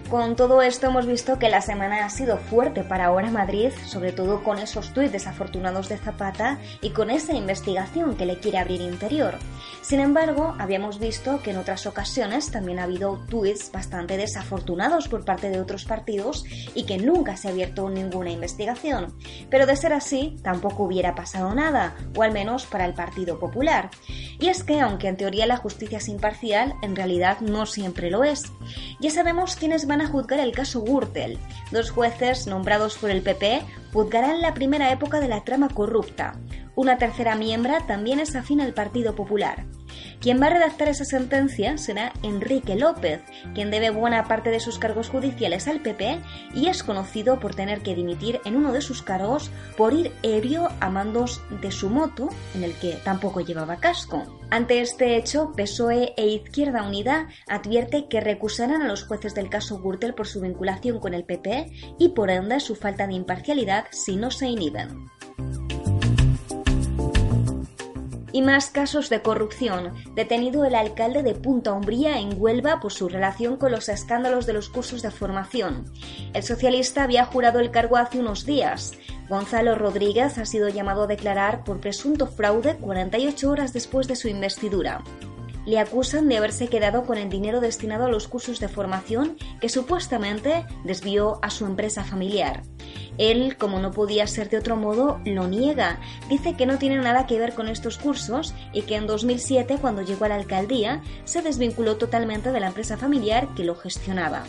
Con 0.09 0.37
todo 0.37 0.61
esto 0.61 0.87
hemos 0.87 1.05
visto 1.05 1.37
que 1.37 1.49
la 1.49 1.59
semana 1.59 2.05
ha 2.05 2.09
sido 2.09 2.37
fuerte 2.37 2.83
para 2.83 3.07
ahora 3.07 3.29
Madrid, 3.29 3.71
sobre 3.85 4.13
todo 4.13 4.41
con 4.41 4.57
esos 4.57 4.93
tuits 4.93 5.11
desafortunados 5.11 5.89
de 5.89 5.97
Zapata 5.97 6.59
y 6.81 6.91
con 6.91 7.09
esa 7.09 7.33
investigación 7.33 8.15
que 8.15 8.25
le 8.25 8.39
quiere 8.39 8.57
abrir 8.57 8.79
interior. 8.79 9.35
Sin 9.81 9.99
embargo, 9.99 10.55
habíamos 10.59 10.99
visto 10.99 11.41
que 11.41 11.51
en 11.51 11.57
otras 11.57 11.85
ocasiones 11.85 12.51
también 12.51 12.79
ha 12.79 12.83
habido 12.83 13.19
tuits 13.29 13.69
bastante 13.69 14.15
desafortunados 14.15 15.09
por 15.09 15.25
parte 15.25 15.49
de 15.49 15.59
otros 15.59 15.83
partidos 15.83 16.45
y 16.73 16.85
que 16.85 16.97
nunca 16.97 17.35
se 17.35 17.49
ha 17.49 17.51
abierto 17.51 17.89
ninguna 17.89 18.31
investigación. 18.31 19.13
Pero 19.49 19.65
de 19.65 19.75
ser 19.75 19.91
así, 19.91 20.37
tampoco 20.41 20.83
hubiera 20.83 21.15
pasado 21.15 21.53
nada, 21.53 21.97
o 22.15 22.23
al 22.23 22.31
menos 22.31 22.65
para 22.65 22.85
el 22.85 22.93
Partido 22.93 23.39
Popular. 23.39 23.89
Y 24.39 24.47
es 24.47 24.63
que, 24.63 24.79
aunque 24.79 25.09
en 25.09 25.17
teoría 25.17 25.45
la 25.47 25.57
justicia 25.57 25.97
es 25.97 26.07
imparcial, 26.07 26.75
en 26.81 26.95
realidad 26.95 27.41
no 27.41 27.65
siempre 27.65 28.09
lo 28.09 28.23
es. 28.23 28.43
Ya 28.99 29.09
sabemos 29.09 29.55
quiénes 29.55 29.85
van 29.87 29.96
a 30.01 30.07
juzgar 30.07 30.39
el 30.39 30.51
caso 30.51 30.81
Gürtel. 30.81 31.37
Dos 31.71 31.91
jueces 31.91 32.47
nombrados 32.47 32.97
por 32.97 33.09
el 33.09 33.21
PP 33.21 33.61
juzgarán 33.93 34.41
la 34.41 34.53
primera 34.53 34.91
época 34.91 35.19
de 35.19 35.27
la 35.27 35.43
trama 35.43 35.69
corrupta. 35.69 36.39
Una 36.75 36.97
tercera 36.97 37.35
miembro 37.35 37.73
también 37.87 38.19
es 38.19 38.35
afín 38.35 38.61
al 38.61 38.73
Partido 38.73 39.15
Popular. 39.15 39.65
Quien 40.19 40.41
va 40.41 40.47
a 40.47 40.49
redactar 40.49 40.87
esa 40.87 41.05
sentencia 41.05 41.77
será 41.77 42.11
Enrique 42.23 42.75
López, 42.75 43.21
quien 43.53 43.69
debe 43.69 43.91
buena 43.91 44.27
parte 44.27 44.49
de 44.49 44.59
sus 44.59 44.79
cargos 44.79 45.09
judiciales 45.09 45.67
al 45.67 45.81
PP 45.81 46.19
y 46.55 46.67
es 46.67 46.83
conocido 46.83 47.39
por 47.39 47.53
tener 47.53 47.81
que 47.81 47.95
dimitir 47.95 48.41
en 48.43 48.55
uno 48.55 48.71
de 48.71 48.81
sus 48.81 49.03
cargos 49.03 49.51
por 49.77 49.93
ir 49.93 50.11
ebrio 50.23 50.69
a 50.79 50.89
mandos 50.89 51.41
de 51.61 51.71
su 51.71 51.89
moto, 51.89 52.29
en 52.55 52.63
el 52.63 52.73
que 52.73 52.93
tampoco 53.03 53.41
llevaba 53.41 53.77
casco. 53.77 54.23
Ante 54.49 54.81
este 54.81 55.17
hecho, 55.17 55.51
PSOE 55.55 56.13
e 56.17 56.27
Izquierda 56.27 56.83
Unida 56.83 57.27
advierte 57.47 58.07
que 58.07 58.21
recusarán 58.21 58.81
a 58.81 58.87
los 58.87 59.03
jueces 59.03 59.35
del 59.35 59.49
caso 59.49 59.79
Gürtel 59.79 60.15
por 60.15 60.27
su 60.27 60.41
vinculación 60.41 60.99
con 60.99 61.13
el 61.13 61.25
PP 61.25 61.95
y 61.99 62.09
por 62.09 62.31
ende 62.31 62.59
su 62.59 62.75
falta 62.75 63.05
de 63.07 63.13
imparcialidad 63.13 63.85
si 63.91 64.15
no 64.15 64.31
se 64.31 64.47
inhiben. 64.47 65.09
Y 68.37 68.43
más 68.43 68.69
casos 68.69 69.09
de 69.09 69.23
corrupción. 69.23 69.95
Detenido 70.13 70.63
el 70.63 70.75
alcalde 70.75 71.23
de 71.23 71.33
Punta 71.33 71.73
Umbría 71.73 72.19
en 72.19 72.39
Huelva 72.39 72.79
por 72.79 72.93
su 72.93 73.09
relación 73.09 73.57
con 73.57 73.71
los 73.71 73.89
escándalos 73.89 74.45
de 74.45 74.53
los 74.53 74.69
cursos 74.69 75.01
de 75.01 75.09
formación. 75.09 75.85
El 76.35 76.43
socialista 76.43 77.01
había 77.01 77.25
jurado 77.25 77.59
el 77.59 77.71
cargo 77.71 77.97
hace 77.97 78.19
unos 78.19 78.45
días. 78.45 78.93
Gonzalo 79.27 79.73
Rodríguez 79.73 80.37
ha 80.37 80.45
sido 80.45 80.69
llamado 80.69 81.05
a 81.05 81.07
declarar 81.07 81.63
por 81.63 81.79
presunto 81.79 82.27
fraude 82.27 82.75
48 82.75 83.49
horas 83.49 83.73
después 83.73 84.07
de 84.07 84.15
su 84.15 84.27
investidura 84.27 85.03
le 85.65 85.79
acusan 85.79 86.29
de 86.29 86.37
haberse 86.37 86.69
quedado 86.69 87.05
con 87.05 87.17
el 87.17 87.29
dinero 87.29 87.59
destinado 87.59 88.05
a 88.05 88.09
los 88.09 88.29
cursos 88.29 88.61
de 88.61 88.69
formación 88.69 89.35
que 89.59 89.67
supuestamente 89.67 90.65
desvió 90.85 91.39
a 91.41 91.49
su 91.49 91.65
empresa 91.65 92.05
familiar. 92.05 92.63
Él, 93.17 93.57
como 93.57 93.79
no 93.79 93.91
podía 93.91 94.27
ser 94.27 94.49
de 94.49 94.57
otro 94.57 94.75
modo, 94.75 95.19
lo 95.25 95.47
niega. 95.47 95.99
Dice 96.29 96.55
que 96.55 96.65
no 96.65 96.77
tiene 96.77 96.97
nada 96.97 97.25
que 97.25 97.39
ver 97.39 97.53
con 97.53 97.67
estos 97.67 97.97
cursos 97.97 98.53
y 98.73 98.83
que 98.83 98.95
en 98.95 99.07
2007, 99.07 99.77
cuando 99.81 100.01
llegó 100.01 100.25
a 100.25 100.29
la 100.29 100.35
alcaldía, 100.35 101.01
se 101.25 101.41
desvinculó 101.41 101.97
totalmente 101.97 102.51
de 102.51 102.59
la 102.59 102.67
empresa 102.67 102.97
familiar 102.97 103.49
que 103.55 103.63
lo 103.63 103.75
gestionaba. 103.75 104.43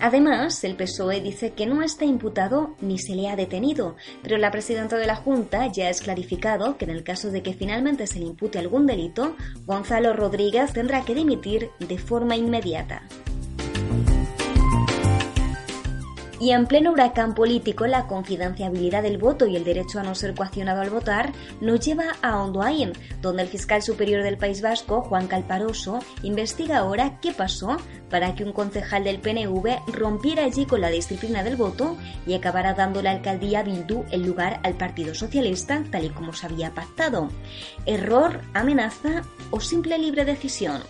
Además, 0.00 0.62
el 0.64 0.76
PSOE 0.76 1.20
dice 1.20 1.52
que 1.52 1.66
no 1.66 1.82
está 1.82 2.04
imputado 2.04 2.76
ni 2.80 2.98
se 2.98 3.14
le 3.14 3.28
ha 3.28 3.36
detenido, 3.36 3.96
pero 4.22 4.38
la 4.38 4.50
presidenta 4.50 4.96
de 4.96 5.06
la 5.06 5.16
Junta 5.16 5.66
ya 5.66 5.86
ha 5.86 5.90
esclarificado 5.90 6.76
que 6.76 6.84
en 6.84 6.90
el 6.90 7.04
caso 7.04 7.30
de 7.30 7.42
que 7.42 7.54
finalmente 7.54 8.06
se 8.06 8.18
le 8.18 8.26
impute 8.26 8.58
algún 8.58 8.86
delito, 8.86 9.36
Gonzalo 9.66 10.12
Rodríguez 10.12 10.72
tendrá 10.72 11.04
que 11.04 11.14
dimitir 11.14 11.70
de 11.78 11.98
forma 11.98 12.36
inmediata. 12.36 13.02
Y 16.42 16.50
en 16.50 16.66
pleno 16.66 16.90
huracán 16.90 17.36
político, 17.36 17.86
la 17.86 18.08
confidencialidad 18.08 19.04
del 19.04 19.16
voto 19.16 19.46
y 19.46 19.54
el 19.54 19.62
derecho 19.62 20.00
a 20.00 20.02
no 20.02 20.16
ser 20.16 20.34
coaccionado 20.34 20.80
al 20.80 20.90
votar 20.90 21.30
nos 21.60 21.78
lleva 21.78 22.16
a 22.20 22.42
Ondoain, 22.42 22.94
donde 23.20 23.42
el 23.42 23.48
fiscal 23.48 23.80
superior 23.80 24.24
del 24.24 24.38
País 24.38 24.60
Vasco, 24.60 25.02
Juan 25.02 25.28
Calparoso, 25.28 26.00
investiga 26.24 26.78
ahora 26.78 27.20
qué 27.20 27.30
pasó 27.30 27.76
para 28.10 28.34
que 28.34 28.42
un 28.42 28.52
concejal 28.52 29.04
del 29.04 29.20
PNV 29.20 29.92
rompiera 29.92 30.42
allí 30.42 30.66
con 30.66 30.80
la 30.80 30.90
disciplina 30.90 31.44
del 31.44 31.54
voto 31.54 31.96
y 32.26 32.34
acabara 32.34 32.74
dando 32.74 33.02
la 33.02 33.12
alcaldía 33.12 33.62
Bildu 33.62 34.02
el 34.10 34.26
lugar 34.26 34.58
al 34.64 34.74
Partido 34.74 35.14
Socialista, 35.14 35.84
tal 35.92 36.06
y 36.06 36.10
como 36.10 36.32
se 36.32 36.46
había 36.46 36.74
pactado. 36.74 37.28
¿Error, 37.86 38.40
amenaza 38.52 39.22
o 39.52 39.60
simple 39.60 39.96
libre 39.96 40.24
decisión? 40.24 40.82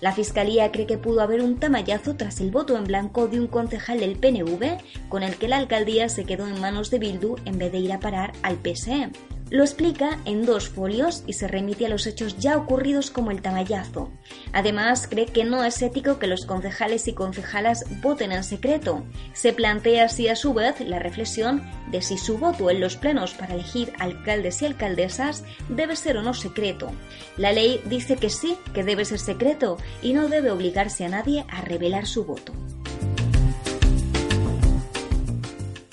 La 0.00 0.12
Fiscalía 0.12 0.70
cree 0.72 0.86
que 0.86 0.98
pudo 0.98 1.20
haber 1.20 1.42
un 1.42 1.58
tamallazo 1.58 2.16
tras 2.16 2.40
el 2.40 2.50
voto 2.50 2.76
en 2.76 2.84
blanco 2.84 3.28
de 3.28 3.40
un 3.40 3.46
concejal 3.46 4.00
del 4.00 4.16
PNV, 4.16 4.78
con 5.08 5.22
el 5.22 5.36
que 5.36 5.48
la 5.48 5.58
alcaldía 5.58 6.08
se 6.08 6.24
quedó 6.24 6.46
en 6.46 6.60
manos 6.60 6.90
de 6.90 6.98
Bildu 6.98 7.36
en 7.44 7.58
vez 7.58 7.72
de 7.72 7.78
ir 7.78 7.92
a 7.92 8.00
parar 8.00 8.32
al 8.42 8.56
PSE. 8.56 9.10
Lo 9.54 9.62
explica 9.62 10.18
en 10.24 10.44
dos 10.44 10.68
folios 10.68 11.22
y 11.28 11.34
se 11.34 11.46
remite 11.46 11.86
a 11.86 11.88
los 11.88 12.08
hechos 12.08 12.36
ya 12.38 12.56
ocurridos 12.56 13.12
como 13.12 13.30
el 13.30 13.40
tamallazo. 13.40 14.10
Además, 14.52 15.06
cree 15.08 15.26
que 15.26 15.44
no 15.44 15.62
es 15.62 15.80
ético 15.80 16.18
que 16.18 16.26
los 16.26 16.44
concejales 16.44 17.06
y 17.06 17.12
concejalas 17.12 17.84
voten 18.02 18.32
en 18.32 18.42
secreto. 18.42 19.04
Se 19.32 19.52
plantea 19.52 20.06
así 20.06 20.26
a 20.26 20.34
su 20.34 20.54
vez 20.54 20.80
la 20.80 20.98
reflexión 20.98 21.62
de 21.92 22.02
si 22.02 22.18
su 22.18 22.36
voto 22.36 22.68
en 22.68 22.80
los 22.80 22.96
plenos 22.96 23.34
para 23.34 23.54
elegir 23.54 23.92
alcaldes 24.00 24.60
y 24.60 24.66
alcaldesas 24.66 25.44
debe 25.68 25.94
ser 25.94 26.16
o 26.16 26.22
no 26.22 26.34
secreto. 26.34 26.90
La 27.36 27.52
ley 27.52 27.80
dice 27.84 28.16
que 28.16 28.30
sí, 28.30 28.56
que 28.74 28.82
debe 28.82 29.04
ser 29.04 29.20
secreto 29.20 29.76
y 30.02 30.14
no 30.14 30.26
debe 30.26 30.50
obligarse 30.50 31.04
a 31.04 31.10
nadie 31.10 31.46
a 31.48 31.60
revelar 31.60 32.08
su 32.08 32.24
voto. 32.24 32.52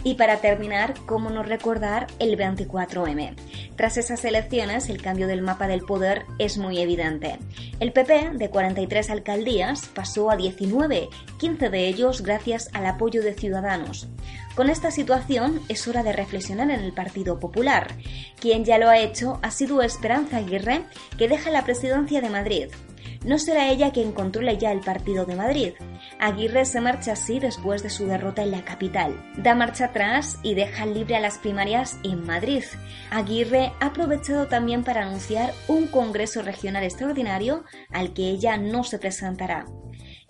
Y 0.04 0.16
para 0.16 0.38
terminar, 0.38 0.96
¿cómo 1.06 1.30
no 1.30 1.44
recordar 1.44 2.08
el 2.20 2.38
24M? 2.38 3.36
Tras 3.76 3.98
esas 3.98 4.26
elecciones, 4.26 4.90
el 4.90 5.02
cambio 5.02 5.28
del 5.28 5.42
mapa 5.42 5.68
del 5.68 5.82
poder 5.82 6.26
es 6.40 6.58
muy 6.58 6.80
evidente. 6.80 7.38
El 7.80 7.94
PP, 7.94 8.32
de 8.34 8.50
43 8.50 9.10
alcaldías, 9.12 9.90
pasó 9.94 10.32
a 10.32 10.36
19, 10.36 11.10
15 11.38 11.70
de 11.70 11.88
ellos 11.88 12.22
gracias 12.22 12.70
al 12.74 12.88
apoyo 12.88 13.22
de 13.22 13.34
Ciudadanos. 13.34 14.08
Con 14.56 14.70
esta 14.70 14.92
situación 14.92 15.62
es 15.70 15.88
hora 15.88 16.04
de 16.04 16.14
reflexionar 16.14 16.72
en 16.72 16.82
el 16.82 16.94
Partido 16.94 17.40
Popular. 17.40 17.88
Quien 18.40 18.66
ya 18.66 18.78
lo 18.80 18.90
ha 18.90 18.98
hecho 18.98 19.40
ha 19.44 19.52
sido 19.52 19.82
Esperanza 19.82 20.38
Aguirre, 20.38 20.84
que 21.18 21.28
deja 21.28 21.52
la 21.52 21.64
presidencia 21.64 22.22
de 22.22 22.30
Madrid 22.30 22.68
no 23.24 23.38
será 23.38 23.70
ella 23.70 23.92
quien 23.92 24.12
controle 24.12 24.58
ya 24.58 24.72
el 24.72 24.80
partido 24.80 25.26
de 25.26 25.36
Madrid. 25.36 25.74
Aguirre 26.20 26.66
se 26.66 26.82
marcha 26.82 27.14
así 27.14 27.40
después 27.40 27.84
de 27.84 27.90
su 27.90 28.06
derrota 28.06 28.42
en 28.44 28.52
la 28.52 28.66
capital. 28.66 29.16
Da 29.38 29.56
marcha 29.56 29.86
atrás 29.86 30.40
y 30.44 30.56
deja 30.56 30.86
libre 30.86 31.16
a 31.16 31.20
las 31.20 31.38
primarias 31.38 31.98
en 32.04 32.26
Madrid. 32.26 32.64
Aguirre 33.10 33.74
ha 33.80 33.88
aprovechado 33.88 34.48
también 34.48 34.84
para 34.84 35.04
anunciar 35.04 35.54
un 35.68 35.88
Congreso 35.88 36.42
Regional 36.42 36.84
Extraordinario 36.84 37.64
al 37.92 38.14
que 38.14 38.30
ella 38.30 38.58
no 38.58 38.84
se 38.84 39.00
presentará. 39.00 39.66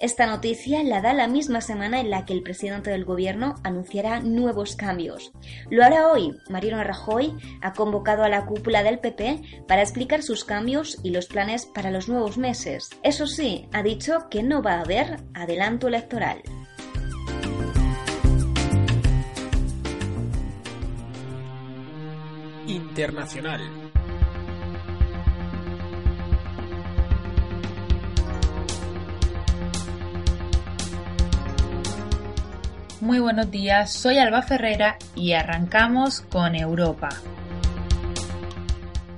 Esta 0.02 0.26
noticia 0.26 0.82
la 0.82 1.00
da 1.00 1.14
la 1.14 1.28
misma 1.28 1.62
semana 1.62 2.00
en 2.00 2.10
la 2.10 2.26
que 2.26 2.34
el 2.34 2.42
presidente 2.42 2.90
del 2.90 3.06
gobierno 3.06 3.54
anunciará 3.64 4.20
nuevos 4.20 4.76
cambios. 4.76 5.32
Lo 5.70 5.84
hará 5.84 6.08
hoy. 6.08 6.36
Mariano 6.50 6.84
Rajoy 6.84 7.38
ha 7.62 7.74
convocado 7.74 8.24
a 8.24 8.30
la 8.30 8.48
cúpula 8.48 8.82
del 8.82 8.98
PP 8.98 9.64
para 9.68 9.84
explicar 9.84 10.24
sus 10.24 10.44
cambios 10.44 10.98
y 11.04 11.12
los 11.12 11.28
planes 11.28 11.68
para 11.68 11.92
los 11.92 12.10
nuevos 12.10 12.40
meses. 12.40 12.90
Eso 13.04 13.28
sí, 13.28 13.68
ha 13.74 13.84
dicho 13.84 14.28
que 14.32 14.42
no 14.42 14.64
va 14.64 14.74
a 14.74 14.82
haber 14.82 15.18
adelanto 15.36 15.88
electoral. 15.88 16.42
Internacional. 22.66 23.91
Muy 33.02 33.20
buenos 33.20 33.50
días. 33.50 33.92
Soy 33.92 34.20
Alba 34.20 34.44
Ferrera 34.44 34.98
y 35.16 35.34
arrancamos 35.34 36.22
con 36.22 36.56
Europa. 36.56 37.10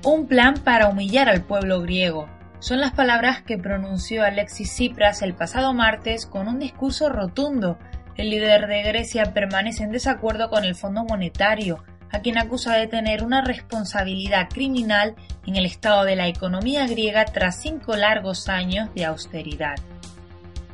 Un 0.04 0.28
plan 0.28 0.56
para 0.56 0.88
humillar 0.88 1.28
al 1.28 1.44
pueblo 1.44 1.82
griego. 1.82 2.30
Son 2.60 2.80
las 2.80 2.94
palabras 2.94 3.42
que 3.42 3.58
pronunció 3.58 4.24
Alexis 4.24 4.70
Tsipras 4.70 5.22
el 5.22 5.34
pasado 5.34 5.74
martes 5.74 6.25
con 6.25 6.48
un 6.48 6.60
discurso 6.60 7.10
rotundo. 7.10 7.78
El 8.16 8.30
líder 8.30 8.68
de 8.68 8.84
Grecia 8.84 9.34
permanece 9.34 9.84
en 9.84 9.92
desacuerdo 9.92 10.50
con 10.50 10.63
el 10.63 10.75
Fondo 10.75 11.04
Monetario, 11.04 11.84
a 12.12 12.20
quien 12.20 12.38
acusa 12.38 12.75
de 12.75 12.88
tener 12.88 13.24
una 13.24 13.42
responsabilidad 13.42 14.48
criminal 14.50 15.16
en 15.46 15.58
el 15.58 15.66
estado 15.66 16.06
de 16.06 16.16
la 16.16 16.28
economía 16.28 16.88
griega 16.88 17.25
tras 17.25 17.62
cinco 17.62 17.98
largos 17.98 18.48
años 18.48 18.94
de 18.94 19.06
austeridad. 19.06 19.75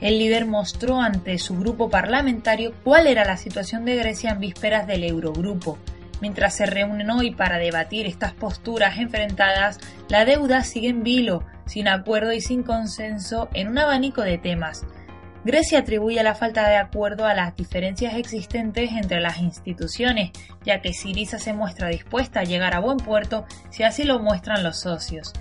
El 0.01 0.17
líder 0.17 0.45
mostró 0.45 1.01
ante 1.01 1.37
su 1.37 1.57
grupo 1.57 1.89
parlamentario 1.89 2.73
cuál 2.83 3.07
era 3.07 3.25
la 3.25 3.35
situación 3.35 3.83
de 3.83 3.97
Grecia 3.97 4.31
en 4.31 4.39
vísperas 4.39 4.87
del 4.87 5.03
Eurogrupo. 5.03 5.77
Mientras 6.21 6.55
se 6.55 6.65
reúnen 6.65 7.09
hoy 7.09 7.31
para 7.31 7.57
debatir 7.57 8.05
estas 8.05 8.33
posturas 8.33 8.97
enfrentadas, 8.97 9.79
la 10.07 10.25
deuda 10.25 10.63
sigue 10.63 10.89
en 10.89 11.03
vilo, 11.03 11.43
sin 11.65 11.87
acuerdo 11.87 12.31
y 12.33 12.41
sin 12.41 12.63
consenso 12.63 13.49
en 13.53 13.67
un 13.67 13.77
abanico 13.77 14.21
de 14.21 14.37
temas. 14.37 14.85
Grecia 15.45 15.79
atribuye 15.79 16.21
la 16.21 16.35
falta 16.35 16.67
de 16.67 16.75
acuerdo 16.75 17.25
a 17.25 17.33
las 17.33 17.55
diferencias 17.55 18.15
existentes 18.15 18.91
entre 18.91 19.21
las 19.21 19.39
instituciones, 19.39 20.31
ya 20.65 20.81
que 20.81 20.93
Siriza 20.93 21.39
se 21.39 21.53
muestra 21.53 21.87
dispuesta 21.87 22.41
a 22.41 22.43
llegar 22.43 22.75
a 22.75 22.79
buen 22.79 22.97
puerto 22.97 23.45
si 23.69 23.83
así 23.83 24.03
lo 24.03 24.19
muestran 24.19 24.63
los 24.63 24.79
socios. 24.79 25.33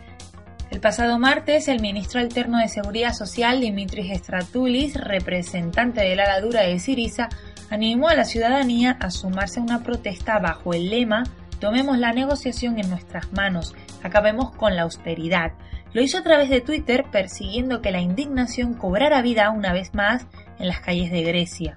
El 0.70 0.80
pasado 0.80 1.18
martes, 1.18 1.66
el 1.68 1.80
ministro 1.80 2.20
alterno 2.20 2.58
de 2.58 2.68
Seguridad 2.68 3.14
Social, 3.14 3.60
Dimitris 3.60 4.12
Stratoulis, 4.18 4.94
representante 4.94 6.02
de 6.02 6.14
la 6.14 6.24
ala 6.24 6.40
dura 6.40 6.62
de 6.62 6.78
Siriza, 6.78 7.30
animó 7.70 8.08
a 8.08 8.14
la 8.14 8.24
ciudadanía 8.24 8.96
a 9.00 9.10
sumarse 9.10 9.60
a 9.60 9.62
una 9.62 9.82
protesta 9.82 10.38
bajo 10.38 10.74
el 10.74 10.90
lema 10.90 11.24
Tomemos 11.58 11.98
la 11.98 12.12
negociación 12.12 12.78
en 12.78 12.88
nuestras 12.88 13.32
manos, 13.32 13.74
acabemos 14.02 14.52
con 14.52 14.76
la 14.76 14.82
austeridad. 14.82 15.52
Lo 15.92 16.02
hizo 16.02 16.18
a 16.18 16.22
través 16.22 16.50
de 16.50 16.60
Twitter 16.60 17.06
persiguiendo 17.10 17.80
que 17.80 17.90
la 17.90 18.00
indignación 18.00 18.74
cobrara 18.74 19.22
vida 19.22 19.50
una 19.50 19.72
vez 19.72 19.92
más 19.94 20.26
en 20.58 20.68
las 20.68 20.80
calles 20.80 21.10
de 21.10 21.22
Grecia. 21.22 21.74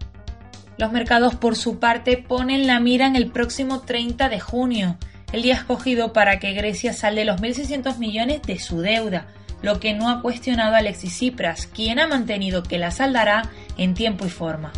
Los 0.78 0.92
mercados, 0.92 1.36
por 1.36 1.56
su 1.56 1.80
parte, 1.80 2.18
ponen 2.18 2.68
la 2.68 2.80
mira 2.80 3.08
en 3.08 3.16
el 3.16 3.32
próximo 3.32 3.82
30 3.82 4.30
de 4.30 4.40
junio 4.40 4.98
el 5.32 5.42
día 5.42 5.56
escogido 5.56 6.14
para 6.14 6.40
que 6.40 6.54
Grecia 6.54 6.94
salde 6.94 7.26
los 7.26 7.42
1.600 7.42 7.98
millones 7.98 8.42
de 8.42 8.60
su 8.60 8.82
deuda, 8.82 9.28
lo 9.62 9.80
que 9.80 9.94
no 9.94 10.10
ha 10.10 10.22
cuestionado 10.22 10.76
Alexis 10.76 11.14
Tsipras, 11.14 11.68
quien 11.68 12.00
ha 12.00 12.08
mantenido 12.08 12.64
que 12.64 12.78
la 12.78 12.92
saldará 12.92 13.44
en 13.78 13.94
tiempo 13.94 14.26
y 14.26 14.30
forma. 14.30 14.72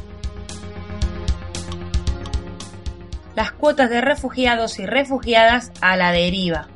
Las 3.36 3.52
cuotas 3.52 3.90
de 3.90 4.02
refugiados 4.02 4.78
y 4.78 4.86
refugiadas 4.86 5.72
a 5.82 5.98
la 5.98 6.12
deriva. 6.12 6.68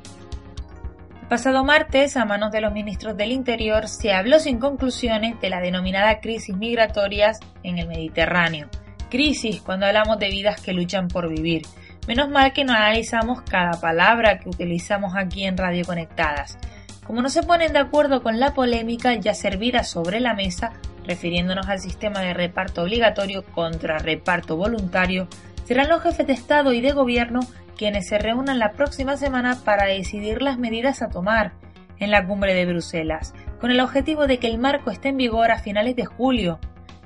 El 1.21 1.27
pasado 1.27 1.63
martes, 1.63 2.17
a 2.17 2.25
manos 2.25 2.51
de 2.51 2.61
los 2.61 2.73
ministros 2.73 3.15
del 3.15 3.31
Interior, 3.31 3.87
se 3.89 4.13
habló 4.13 4.39
sin 4.39 4.57
conclusiones 4.57 5.39
de 5.39 5.49
la 5.49 5.59
denominada 5.59 6.19
crisis 6.19 6.55
migratorias 6.55 7.39
en 7.63 7.77
el 7.77 7.87
Mediterráneo. 7.87 8.69
Crisis 9.09 9.61
cuando 9.61 9.85
hablamos 9.85 10.17
de 10.19 10.29
vidas 10.29 10.61
que 10.61 10.73
luchan 10.73 11.09
por 11.09 11.29
vivir 11.29 11.63
Menos 12.07 12.29
mal 12.29 12.53
que 12.53 12.63
no 12.63 12.71
analizamos 12.71 13.41
cada 13.41 13.81
palabra 13.81 14.39
que 14.39 14.47
utilizamos 14.47 15.13
aquí 15.17 15.43
en 15.43 15.57
Radio 15.57 15.83
Conectadas. 15.85 16.57
Como 17.05 17.21
no 17.21 17.27
se 17.27 17.43
ponen 17.43 17.73
de 17.73 17.79
acuerdo 17.79 18.23
con 18.23 18.39
la 18.39 18.53
polémica 18.53 19.13
ya 19.15 19.33
servida 19.33 19.83
sobre 19.83 20.21
la 20.21 20.33
mesa, 20.33 20.71
refiriéndonos 21.05 21.67
al 21.67 21.79
sistema 21.79 22.21
de 22.21 22.33
reparto 22.33 22.83
obligatorio 22.83 23.43
contra 23.43 23.99
reparto 23.99 24.55
voluntario, 24.55 25.27
serán 25.65 25.89
los 25.89 26.01
jefes 26.01 26.25
de 26.25 26.33
Estado 26.33 26.71
y 26.71 26.79
de 26.79 26.93
Gobierno 26.93 27.41
quienes 27.77 28.07
se 28.07 28.17
reúnan 28.17 28.57
la 28.57 28.71
próxima 28.71 29.17
semana 29.17 29.57
para 29.65 29.85
decidir 29.85 30.41
las 30.41 30.57
medidas 30.57 31.01
a 31.01 31.09
tomar 31.09 31.51
en 31.99 32.09
la 32.09 32.25
cumbre 32.25 32.53
de 32.53 32.65
Bruselas, 32.65 33.33
con 33.59 33.69
el 33.69 33.81
objetivo 33.81 34.27
de 34.27 34.39
que 34.39 34.47
el 34.47 34.59
marco 34.59 34.91
esté 34.91 35.09
en 35.09 35.17
vigor 35.17 35.51
a 35.51 35.59
finales 35.59 35.97
de 35.97 36.05
julio. 36.05 36.59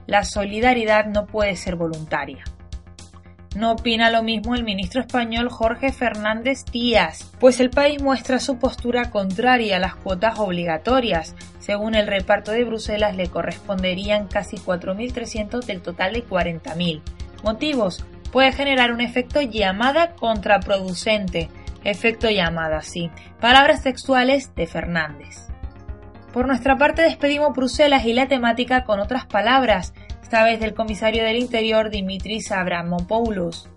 La 0.05 0.23
solidaridad 0.23 1.07
no 1.07 1.25
puede 1.25 1.55
ser 1.55 1.75
voluntaria. 1.75 2.43
No 3.55 3.73
opina 3.73 4.09
lo 4.11 4.23
mismo 4.23 4.55
el 4.55 4.63
ministro 4.63 5.01
español 5.01 5.49
Jorge 5.49 5.91
Fernández 5.91 6.63
Díaz, 6.71 7.29
pues 7.37 7.59
el 7.59 7.69
país 7.69 8.01
muestra 8.01 8.39
su 8.39 8.57
postura 8.57 9.09
contraria 9.09 9.75
a 9.75 9.79
las 9.79 9.95
cuotas 9.95 10.39
obligatorias. 10.39 11.35
Según 11.59 11.95
el 11.95 12.07
reparto 12.07 12.51
de 12.51 12.63
Bruselas 12.63 13.17
le 13.17 13.27
corresponderían 13.27 14.27
casi 14.27 14.55
4.300 14.55 15.65
del 15.65 15.81
total 15.81 16.13
de 16.13 16.25
40.000. 16.25 17.01
Motivos. 17.43 18.05
Puede 18.31 18.53
generar 18.53 18.93
un 18.93 19.01
efecto 19.01 19.41
llamada 19.41 20.15
contraproducente. 20.15 21.49
Efecto 21.83 22.29
llamada, 22.29 22.81
sí. 22.81 23.11
Palabras 23.41 23.83
textuales 23.83 24.55
de 24.55 24.67
Fernández. 24.67 25.49
Por 26.31 26.47
nuestra 26.47 26.77
parte 26.77 27.01
despedimos 27.01 27.53
Bruselas 27.53 28.05
y 28.05 28.13
la 28.13 28.29
temática 28.29 28.85
con 28.85 29.01
otras 29.01 29.25
palabras 29.25 29.93
esta 30.21 30.43
vez 30.43 30.59
del 30.59 30.73
comisario 30.73 31.23
del 31.23 31.37
Interior 31.37 31.89
Dimitris 31.89 32.51
Abramopoulos. 32.51 33.69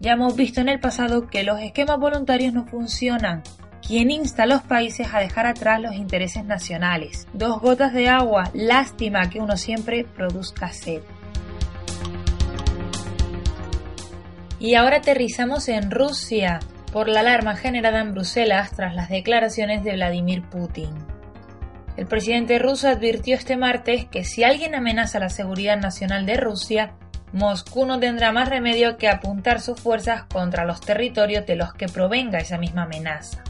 Ya 0.00 0.12
hemos 0.12 0.36
visto 0.36 0.60
en 0.60 0.68
el 0.68 0.80
pasado 0.80 1.28
que 1.28 1.44
los 1.44 1.60
esquemas 1.60 1.98
voluntarios 1.98 2.52
no 2.52 2.66
funcionan. 2.66 3.42
¿Quién 3.86 4.10
insta 4.10 4.44
a 4.44 4.46
los 4.46 4.62
países 4.62 5.08
a 5.12 5.20
dejar 5.20 5.46
atrás 5.46 5.80
los 5.80 5.94
intereses 5.94 6.44
nacionales? 6.44 7.26
Dos 7.32 7.60
gotas 7.60 7.92
de 7.92 8.08
agua, 8.08 8.50
lástima 8.54 9.28
que 9.30 9.40
uno 9.40 9.56
siempre 9.56 10.04
produzca 10.04 10.72
sed. 10.72 11.02
Y 14.58 14.74
ahora 14.74 14.98
aterrizamos 14.98 15.68
en 15.68 15.90
Rusia 15.90 16.60
por 16.92 17.08
la 17.08 17.20
alarma 17.20 17.56
generada 17.56 18.00
en 18.00 18.12
Bruselas 18.12 18.70
tras 18.70 18.94
las 18.94 19.08
declaraciones 19.08 19.84
de 19.84 19.92
Vladimir 19.92 20.42
Putin. 20.48 21.13
El 21.96 22.06
presidente 22.06 22.58
ruso 22.58 22.88
advirtió 22.88 23.36
este 23.36 23.56
martes 23.56 24.06
que 24.06 24.24
si 24.24 24.42
alguien 24.42 24.74
amenaza 24.74 25.20
la 25.20 25.28
seguridad 25.28 25.78
nacional 25.78 26.26
de 26.26 26.36
Rusia, 26.36 26.94
Moscú 27.32 27.86
no 27.86 28.00
tendrá 28.00 28.32
más 28.32 28.48
remedio 28.48 28.96
que 28.96 29.08
apuntar 29.08 29.60
sus 29.60 29.80
fuerzas 29.80 30.24
contra 30.24 30.64
los 30.64 30.80
territorios 30.80 31.46
de 31.46 31.56
los 31.56 31.72
que 31.74 31.88
provenga 31.88 32.38
esa 32.38 32.58
misma 32.58 32.82
amenaza. 32.82 33.42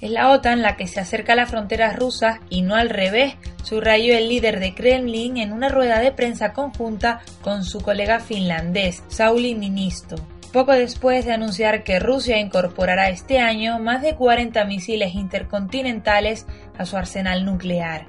Es 0.00 0.10
la 0.10 0.30
OTAN 0.30 0.62
la 0.62 0.76
que 0.76 0.86
se 0.86 1.00
acerca 1.00 1.32
a 1.32 1.36
las 1.36 1.48
fronteras 1.48 1.96
rusas 1.96 2.38
y 2.50 2.62
no 2.62 2.74
al 2.74 2.90
revés, 2.90 3.34
subrayó 3.62 4.16
el 4.16 4.28
líder 4.28 4.60
de 4.60 4.74
Kremlin 4.74 5.38
en 5.38 5.52
una 5.52 5.68
rueda 5.68 6.00
de 6.00 6.12
prensa 6.12 6.52
conjunta 6.52 7.20
con 7.40 7.64
su 7.64 7.80
colega 7.80 8.20
finlandés, 8.20 9.02
Sauli 9.08 9.54
Niinisto 9.54 10.16
poco 10.46 10.72
después 10.72 11.24
de 11.24 11.32
anunciar 11.32 11.84
que 11.84 11.98
Rusia 11.98 12.38
incorporará 12.38 13.08
este 13.08 13.38
año 13.38 13.78
más 13.78 14.02
de 14.02 14.14
40 14.14 14.64
misiles 14.64 15.14
intercontinentales 15.14 16.46
a 16.78 16.84
su 16.84 16.96
arsenal 16.96 17.44
nuclear. 17.44 18.06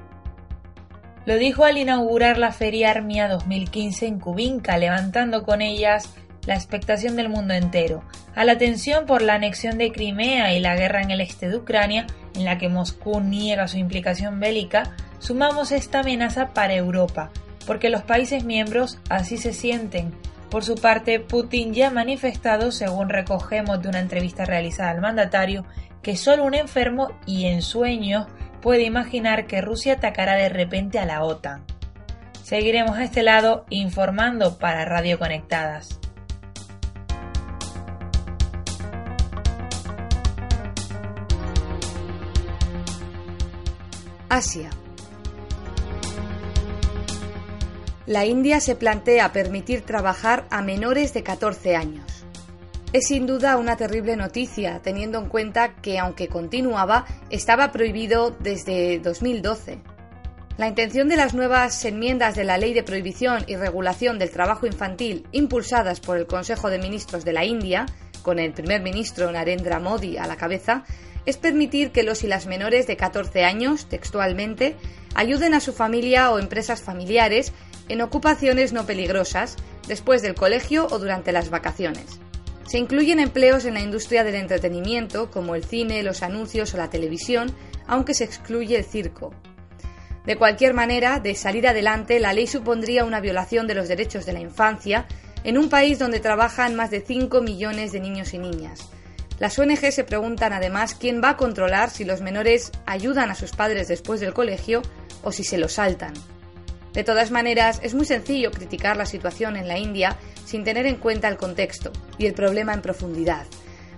Lo 1.26 1.36
dijo 1.36 1.64
al 1.64 1.76
inaugurar 1.76 2.38
la 2.38 2.52
Feria 2.52 2.90
Armia 2.90 3.28
2015 3.28 4.06
en 4.06 4.18
Kubinka, 4.18 4.78
levantando 4.78 5.42
con 5.42 5.60
ellas 5.60 6.14
la 6.46 6.54
expectación 6.54 7.16
del 7.16 7.28
mundo 7.28 7.52
entero, 7.52 8.02
a 8.34 8.44
la 8.44 8.56
tensión 8.56 9.04
por 9.04 9.20
la 9.20 9.34
anexión 9.34 9.76
de 9.76 9.92
Crimea 9.92 10.54
y 10.54 10.60
la 10.60 10.74
guerra 10.76 11.02
en 11.02 11.10
el 11.10 11.20
este 11.20 11.50
de 11.50 11.58
Ucrania, 11.58 12.06
en 12.34 12.46
la 12.46 12.56
que 12.56 12.70
Moscú 12.70 13.20
niega 13.20 13.68
su 13.68 13.76
implicación 13.76 14.40
bélica, 14.40 14.94
sumamos 15.18 15.72
esta 15.72 16.00
amenaza 16.00 16.54
para 16.54 16.74
Europa, 16.74 17.30
porque 17.66 17.90
los 17.90 18.02
países 18.02 18.44
miembros 18.44 18.98
así 19.10 19.36
se 19.36 19.52
sienten, 19.52 20.14
por 20.50 20.64
su 20.64 20.76
parte, 20.76 21.20
Putin 21.20 21.74
ya 21.74 21.88
ha 21.88 21.90
manifestado, 21.90 22.72
según 22.72 23.08
recogemos 23.08 23.82
de 23.82 23.88
una 23.88 24.00
entrevista 24.00 24.44
realizada 24.44 24.90
al 24.90 25.00
mandatario, 25.00 25.64
que 26.02 26.16
solo 26.16 26.44
un 26.44 26.54
enfermo 26.54 27.12
y 27.26 27.46
en 27.46 27.62
sueños 27.62 28.26
puede 28.62 28.82
imaginar 28.82 29.46
que 29.46 29.60
Rusia 29.60 29.94
atacará 29.94 30.34
de 30.34 30.48
repente 30.48 30.98
a 30.98 31.06
la 31.06 31.22
OTAN. 31.22 31.64
Seguiremos 32.42 32.96
a 32.96 33.04
este 33.04 33.22
lado 33.22 33.66
informando 33.68 34.58
para 34.58 34.84
Radio 34.84 35.18
Conectadas. 35.18 36.00
Asia 44.30 44.70
la 48.08 48.24
India 48.24 48.58
se 48.58 48.74
plantea 48.74 49.32
permitir 49.32 49.82
trabajar 49.82 50.46
a 50.48 50.62
menores 50.62 51.12
de 51.12 51.22
14 51.22 51.76
años. 51.76 52.24
Es 52.94 53.08
sin 53.08 53.26
duda 53.26 53.58
una 53.58 53.76
terrible 53.76 54.16
noticia, 54.16 54.80
teniendo 54.82 55.18
en 55.18 55.28
cuenta 55.28 55.74
que, 55.82 55.98
aunque 55.98 56.26
continuaba, 56.26 57.04
estaba 57.28 57.70
prohibido 57.70 58.30
desde 58.30 58.98
2012. 59.00 59.80
La 60.56 60.68
intención 60.68 61.10
de 61.10 61.16
las 61.16 61.34
nuevas 61.34 61.84
enmiendas 61.84 62.34
de 62.34 62.44
la 62.44 62.56
Ley 62.56 62.72
de 62.72 62.82
Prohibición 62.82 63.44
y 63.46 63.56
Regulación 63.56 64.18
del 64.18 64.30
Trabajo 64.30 64.66
Infantil, 64.66 65.26
impulsadas 65.32 66.00
por 66.00 66.16
el 66.16 66.26
Consejo 66.26 66.70
de 66.70 66.78
Ministros 66.78 67.26
de 67.26 67.34
la 67.34 67.44
India, 67.44 67.84
con 68.22 68.38
el 68.38 68.52
primer 68.52 68.80
ministro 68.80 69.30
Narendra 69.30 69.80
Modi 69.80 70.16
a 70.16 70.26
la 70.26 70.36
cabeza, 70.36 70.84
es 71.26 71.36
permitir 71.36 71.92
que 71.92 72.04
los 72.04 72.24
y 72.24 72.26
las 72.26 72.46
menores 72.46 72.86
de 72.86 72.96
14 72.96 73.44
años, 73.44 73.86
textualmente, 73.86 74.76
ayuden 75.14 75.52
a 75.52 75.60
su 75.60 75.74
familia 75.74 76.30
o 76.30 76.38
empresas 76.38 76.80
familiares 76.80 77.52
en 77.88 78.02
ocupaciones 78.02 78.72
no 78.72 78.86
peligrosas, 78.86 79.56
después 79.86 80.22
del 80.22 80.34
colegio 80.34 80.86
o 80.90 80.98
durante 80.98 81.32
las 81.32 81.50
vacaciones. 81.50 82.20
Se 82.66 82.78
incluyen 82.78 83.18
empleos 83.18 83.64
en 83.64 83.74
la 83.74 83.80
industria 83.80 84.24
del 84.24 84.34
entretenimiento, 84.34 85.30
como 85.30 85.54
el 85.54 85.64
cine, 85.64 86.02
los 86.02 86.22
anuncios 86.22 86.74
o 86.74 86.76
la 86.76 86.90
televisión, 86.90 87.54
aunque 87.86 88.12
se 88.12 88.24
excluye 88.24 88.76
el 88.76 88.84
circo. 88.84 89.32
De 90.26 90.36
cualquier 90.36 90.74
manera, 90.74 91.20
de 91.20 91.34
salir 91.34 91.66
adelante, 91.66 92.20
la 92.20 92.34
ley 92.34 92.46
supondría 92.46 93.06
una 93.06 93.20
violación 93.20 93.66
de 93.66 93.74
los 93.74 93.88
derechos 93.88 94.26
de 94.26 94.34
la 94.34 94.40
infancia 94.40 95.06
en 95.44 95.56
un 95.56 95.70
país 95.70 95.98
donde 95.98 96.20
trabajan 96.20 96.74
más 96.74 96.90
de 96.90 97.00
5 97.00 97.40
millones 97.40 97.92
de 97.92 98.00
niños 98.00 98.34
y 98.34 98.38
niñas. 98.38 98.90
Las 99.38 99.58
ONG 99.58 99.90
se 99.92 100.04
preguntan 100.04 100.52
además 100.52 100.94
quién 100.94 101.22
va 101.22 101.30
a 101.30 101.36
controlar 101.38 101.88
si 101.88 102.04
los 102.04 102.20
menores 102.20 102.72
ayudan 102.84 103.30
a 103.30 103.34
sus 103.34 103.52
padres 103.52 103.88
después 103.88 104.20
del 104.20 104.34
colegio 104.34 104.82
o 105.22 105.32
si 105.32 105.44
se 105.44 105.56
lo 105.56 105.68
saltan. 105.68 106.12
De 106.92 107.04
todas 107.04 107.30
maneras, 107.30 107.80
es 107.82 107.94
muy 107.94 108.06
sencillo 108.06 108.50
criticar 108.50 108.96
la 108.96 109.06
situación 109.06 109.56
en 109.56 109.68
la 109.68 109.78
India 109.78 110.16
sin 110.44 110.64
tener 110.64 110.86
en 110.86 110.96
cuenta 110.96 111.28
el 111.28 111.36
contexto 111.36 111.92
y 112.16 112.26
el 112.26 112.34
problema 112.34 112.72
en 112.72 112.82
profundidad. 112.82 113.46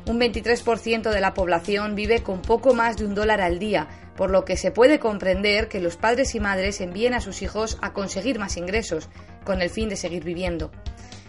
Un 0.07 0.19
23% 0.19 1.11
de 1.11 1.21
la 1.21 1.35
población 1.35 1.95
vive 1.95 2.23
con 2.23 2.43
poco 2.43 2.75
más 2.75 2.97
de 2.97 3.05
un 3.05 3.15
dólar 3.15 3.41
al 3.41 3.59
día, 3.59 3.89
por 4.17 4.31
lo 4.31 4.45
que 4.45 4.57
se 4.57 4.71
puede 4.71 4.99
comprender 4.99 5.69
que 5.69 5.81
los 5.81 5.97
padres 5.97 6.35
y 6.35 6.41
madres 6.41 6.81
envíen 6.81 7.15
a 7.15 7.21
sus 7.21 7.43
hijos 7.43 7.79
a 7.81 7.93
conseguir 7.93 8.39
más 8.39 8.57
ingresos, 8.57 9.09
con 9.45 9.63
el 9.63 9.71
fin 9.71 9.89
de 9.89 9.97
seguir 9.97 10.25
viviendo. 10.25 10.71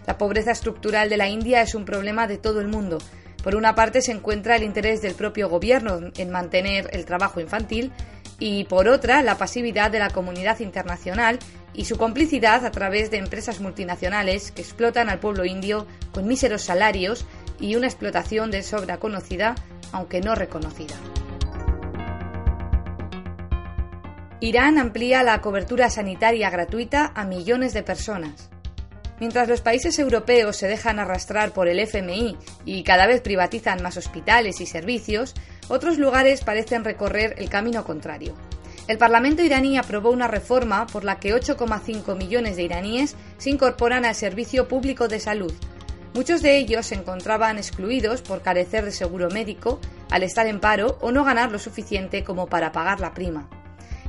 La 0.08 0.18
pobreza 0.18 0.52
estructural 0.52 1.10
de 1.10 1.18
la 1.18 1.30
India 1.30 1.62
es 1.62 1.76
un 1.76 1.86
problema 1.86 2.28
de 2.28 2.38
todo 2.38 2.60
el 2.60 2.68
mundo. 2.68 2.98
Por 3.44 3.56
una 3.56 3.76
parte 3.76 4.02
se 4.02 4.12
encuentra 4.12 4.56
el 4.56 4.64
interés 4.64 5.02
del 5.02 5.16
propio 5.16 5.48
gobierno 5.48 6.00
en 6.18 6.30
mantener 6.30 6.90
el 6.92 7.06
trabajo 7.06 7.40
infantil 7.40 7.92
y 8.42 8.64
por 8.64 8.88
otra 8.88 9.22
la 9.22 9.38
pasividad 9.38 9.92
de 9.92 10.00
la 10.00 10.10
comunidad 10.10 10.60
internacional 10.62 11.38
y 11.76 11.86
su 11.86 11.98
complicidad 11.98 12.66
a 12.66 12.72
través 12.72 13.12
de 13.12 13.18
empresas 13.18 13.62
multinacionales 13.62 14.52
que 14.52 14.64
explotan 14.64 15.10
al 15.10 15.20
pueblo 15.20 15.46
indio 15.46 15.86
con 16.12 16.28
míseros 16.28 16.64
salarios 16.64 17.28
y 17.60 17.76
una 17.76 17.86
explotación 17.86 18.50
de 18.50 18.64
sobra 18.64 18.98
conocida, 18.98 19.54
aunque 19.92 20.22
no 20.22 20.34
reconocida. 20.34 20.96
Irán 24.40 24.80
amplía 24.80 25.22
la 25.22 25.40
cobertura 25.40 25.92
sanitaria 25.92 26.50
gratuita 26.50 27.12
a 27.14 27.26
millones 27.26 27.76
de 27.76 27.84
personas. 27.84 28.50
Mientras 29.20 29.48
los 29.48 29.62
países 29.62 30.00
europeos 30.00 30.58
se 30.58 30.68
dejan 30.68 30.98
arrastrar 30.98 31.52
por 31.52 31.68
el 31.68 31.78
FMI 31.78 32.36
y 32.66 32.82
cada 32.82 33.06
vez 33.06 33.22
privatizan 33.22 33.84
más 33.84 33.98
hospitales 33.98 34.60
y 34.62 34.66
servicios, 34.66 35.36
otros 35.72 35.98
lugares 35.98 36.44
parecen 36.44 36.84
recorrer 36.84 37.36
el 37.38 37.50
camino 37.50 37.84
contrario. 37.84 38.36
El 38.88 38.98
Parlamento 38.98 39.42
iraní 39.42 39.78
aprobó 39.78 40.10
una 40.10 40.28
reforma 40.28 40.86
por 40.86 41.06
la 41.06 41.20
que 41.20 41.34
8,5 41.34 42.18
millones 42.18 42.58
de 42.58 42.64
iraníes 42.64 43.16
se 43.38 43.50
incorporan 43.50 44.04
al 44.06 44.16
servicio 44.16 44.68
público 44.68 45.08
de 45.08 45.20
salud. 45.20 45.54
Muchos 46.14 46.42
de 46.42 46.58
ellos 46.58 46.88
se 46.88 46.96
encontraban 46.96 47.58
excluidos 47.58 48.22
por 48.22 48.42
carecer 48.42 48.84
de 48.84 48.92
seguro 48.92 49.30
médico, 49.30 49.80
al 50.10 50.24
estar 50.24 50.46
en 50.46 50.60
paro 50.60 50.98
o 51.00 51.14
no 51.14 51.24
ganar 51.24 51.54
lo 51.54 51.60
suficiente 51.60 52.26
como 52.26 52.48
para 52.48 52.74
pagar 52.74 53.00
la 53.00 53.14
prima. 53.14 53.48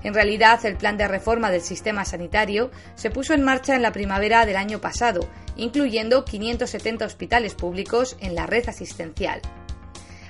En 0.02 0.14
realidad, 0.14 0.64
el 0.66 0.76
plan 0.76 0.96
de 0.96 1.06
reforma 1.06 1.52
del 1.52 1.60
sistema 1.60 2.04
sanitario 2.04 2.72
se 2.96 3.10
puso 3.10 3.34
en 3.34 3.42
marcha 3.42 3.76
en 3.76 3.82
la 3.82 3.92
primavera 3.92 4.44
del 4.46 4.56
año 4.56 4.80
pasado, 4.80 5.28
incluyendo 5.54 6.24
570 6.24 7.06
hospitales 7.06 7.54
públicos 7.54 8.16
en 8.20 8.34
la 8.34 8.46
red 8.46 8.68
asistencial. 8.68 9.40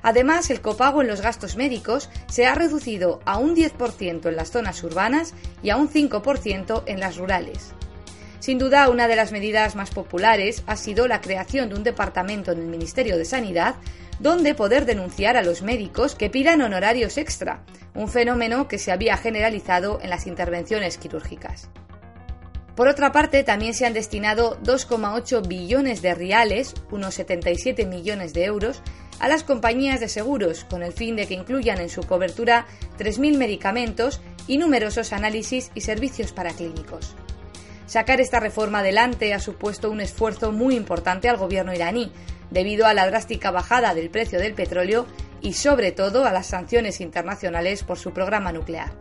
Además, 0.03 0.51
el 0.51 0.61
copago 0.61 1.01
en 1.01 1.09
los 1.09 1.21
gastos 1.21 1.57
médicos 1.57 2.11
se 2.29 2.47
ha 2.47 2.55
reducido 2.55 3.21
a 3.25 3.39
un 3.39 3.55
10% 3.55 4.29
en 4.29 4.37
las 4.37 4.51
zonas 4.51 4.83
urbanas 4.83 5.35
y 5.63 5.71
a 5.71 5.77
un 5.77 5.89
5% 5.89 6.83
en 6.87 7.01
las 7.01 7.17
rurales. 7.17 7.73
Sin 8.41 8.59
duda, 8.59 8.89
una 8.89 9.07
de 9.07 9.15
las 9.15 9.31
medidas 9.31 9.77
más 9.77 9.91
populares 9.91 10.65
ha 10.67 10.77
sido 10.77 11.07
la 11.07 11.21
creación 11.21 11.69
de 11.69 11.77
un 11.77 11.85
departamento 11.85 12.51
en 12.51 12.59
el 12.59 12.67
Ministerio 12.67 13.17
de 13.17 13.25
Sanidad 13.25 13.77
donde 14.19 14.55
poder 14.55 14.85
denunciar 14.85 15.37
a 15.37 15.43
los 15.43 15.63
médicos 15.63 16.15
que 16.15 16.31
pidan 16.31 16.61
honorarios 16.61 17.19
extra, 17.19 17.65
un 17.95 18.09
fenómeno 18.09 18.69
que 18.69 18.79
se 18.79 18.93
había 18.93 19.17
generalizado 19.17 20.01
en 20.03 20.11
las 20.11 20.27
intervenciones 20.27 20.99
quirúrgicas. 20.99 21.69
Por 22.77 22.89
otra 22.89 23.13
parte, 23.13 23.45
también 23.45 23.75
se 23.75 23.85
han 23.85 23.93
destinado 23.93 24.59
2,8 24.63 25.47
billones 25.47 26.01
de 26.01 26.15
reales, 26.15 26.75
unos 26.91 27.15
77 27.15 27.85
millones 27.85 28.33
de 28.33 28.45
euros, 28.45 28.83
a 29.19 29.29
las 29.29 29.45
compañías 29.45 30.01
de 30.01 30.09
seguros, 30.09 30.65
con 30.65 30.83
el 30.83 30.93
fin 30.93 31.17
de 31.17 31.27
que 31.27 31.35
incluyan 31.35 31.81
en 31.81 31.89
su 31.89 32.03
cobertura 32.03 32.67
3.000 32.99 33.37
medicamentos 33.37 34.21
y 34.47 34.59
numerosos 34.59 35.13
análisis 35.13 35.71
y 35.75 35.83
servicios 35.83 36.33
paraclínicos. 36.33 37.15
Sacar 37.87 38.21
esta 38.21 38.41
reforma 38.41 38.79
adelante 38.79 39.35
ha 39.35 39.39
supuesto 39.39 39.91
un 39.91 40.01
esfuerzo 40.01 40.51
muy 40.51 40.75
importante 40.75 41.29
al 41.29 41.37
gobierno 41.37 41.75
iraní, 41.75 42.11
debido 42.51 42.87
a 42.87 42.95
la 42.95 43.07
drástica 43.07 43.51
bajada 43.51 43.95
del 43.95 44.11
precio 44.11 44.39
del 44.39 44.55
petróleo 44.55 45.07
y 45.41 45.55
sobre 45.55 45.93
todo 45.93 46.25
a 46.25 46.33
las 46.33 46.47
sanciones 46.47 47.01
internacionales 47.01 47.83
por 47.83 47.99
su 47.99 48.13
programa 48.13 48.53
nuclear. 48.53 48.93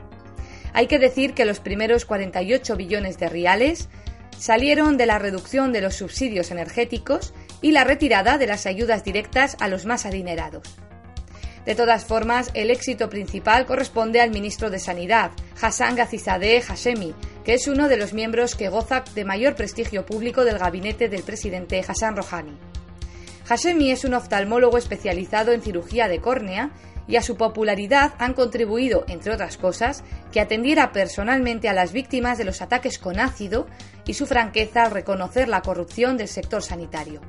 Hay 0.73 0.87
que 0.87 0.99
decir 0.99 1.33
que 1.33 1.45
los 1.45 1.59
primeros 1.59 2.05
48 2.05 2.75
billones 2.75 3.17
de 3.17 3.29
reales 3.29 3.89
salieron 4.37 4.97
de 4.97 5.05
la 5.05 5.19
reducción 5.19 5.71
de 5.71 5.81
los 5.81 5.95
subsidios 5.95 6.49
energéticos 6.49 7.33
y 7.61 7.71
la 7.71 7.83
retirada 7.83 8.37
de 8.37 8.47
las 8.47 8.65
ayudas 8.65 9.03
directas 9.03 9.55
a 9.59 9.67
los 9.67 9.85
más 9.85 10.05
adinerados. 10.05 10.63
De 11.65 11.75
todas 11.75 12.05
formas, 12.05 12.49
el 12.55 12.71
éxito 12.71 13.09
principal 13.09 13.67
corresponde 13.67 14.19
al 14.19 14.31
ministro 14.31 14.71
de 14.71 14.79
Sanidad, 14.79 15.31
Hassan 15.61 15.95
Gazizadeh 15.95 16.61
Hashemi, 16.61 17.13
que 17.43 17.53
es 17.53 17.67
uno 17.67 17.87
de 17.87 17.97
los 17.97 18.13
miembros 18.13 18.55
que 18.55 18.69
goza 18.69 19.03
de 19.13 19.25
mayor 19.25 19.55
prestigio 19.55 20.05
público 20.05 20.43
del 20.43 20.57
gabinete 20.57 21.07
del 21.07 21.21
presidente 21.21 21.83
Hassan 21.87 22.15
Rouhani. 22.15 22.57
Hashemi 23.45 23.91
es 23.91 24.05
un 24.05 24.15
oftalmólogo 24.15 24.77
especializado 24.77 25.51
en 25.51 25.61
cirugía 25.61 26.07
de 26.07 26.19
córnea 26.19 26.71
y 27.07 27.17
a 27.17 27.21
su 27.21 27.35
popularidad 27.35 28.13
han 28.17 28.33
contribuido, 28.33 29.03
entre 29.07 29.33
otras 29.33 29.57
cosas, 29.57 30.03
que 30.31 30.39
atendiera 30.39 30.91
personalmente 30.91 31.67
a 31.67 31.73
las 31.73 31.91
víctimas 31.91 32.37
de 32.37 32.45
los 32.45 32.61
ataques 32.61 32.97
con 32.97 33.19
ácido 33.19 33.67
y 34.05 34.13
su 34.13 34.25
franqueza 34.25 34.83
al 34.83 34.91
reconocer 34.91 35.47
la 35.47 35.61
corrupción 35.61 36.17
del 36.17 36.27
sector 36.27 36.63
sanitario. 36.63 37.21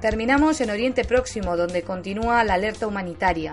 Terminamos 0.00 0.60
en 0.60 0.70
Oriente 0.70 1.04
Próximo, 1.04 1.56
donde 1.56 1.82
continúa 1.82 2.44
la 2.44 2.54
alerta 2.54 2.86
humanitaria. 2.86 3.50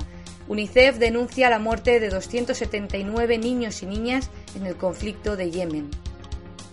UNICEF 0.47 0.99
denuncia 0.99 1.49
la 1.49 1.57
muerte 1.57 1.99
de 1.99 2.09
279 2.09 3.39
niños 3.39 3.81
y 3.81 3.87
niñas 3.87 4.29
en 4.55 4.67
el 4.67 4.75
conflicto 4.75 5.35
de 5.37 5.49
Yemen. 5.49 5.89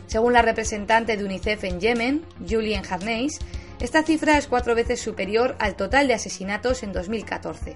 Según 0.08 0.34
la 0.34 0.42
representante 0.42 1.16
de 1.16 1.24
UNICEF 1.24 1.64
en 1.64 1.80
Yemen, 1.80 2.22
Julian 2.46 2.84
Harneis, 2.88 3.38
esta 3.80 4.02
cifra 4.02 4.36
es 4.36 4.46
cuatro 4.46 4.74
veces 4.74 5.00
superior 5.00 5.56
al 5.58 5.74
total 5.74 6.06
de 6.06 6.14
asesinatos 6.14 6.82
en 6.82 6.92
2014. 6.92 7.72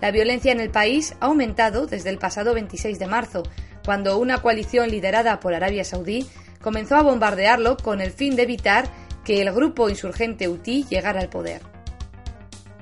La 0.00 0.12
violencia 0.12 0.52
en 0.52 0.60
el 0.60 0.70
país 0.70 1.16
ha 1.18 1.26
aumentado 1.26 1.88
desde 1.88 2.10
el 2.10 2.18
pasado 2.18 2.54
26 2.54 3.00
de 3.00 3.06
marzo, 3.08 3.42
cuando 3.84 4.18
una 4.18 4.40
coalición 4.40 4.88
liderada 4.88 5.40
por 5.40 5.52
Arabia 5.52 5.82
Saudí 5.82 6.28
comenzó 6.62 6.94
a 6.94 7.02
bombardearlo 7.02 7.76
con 7.76 8.00
el 8.00 8.12
fin 8.12 8.36
de 8.36 8.44
evitar 8.44 8.88
que 9.24 9.40
el 9.40 9.52
grupo 9.52 9.88
insurgente 9.88 10.46
Houthi 10.46 10.84
llegara 10.88 11.20
al 11.20 11.28
poder. 11.28 11.62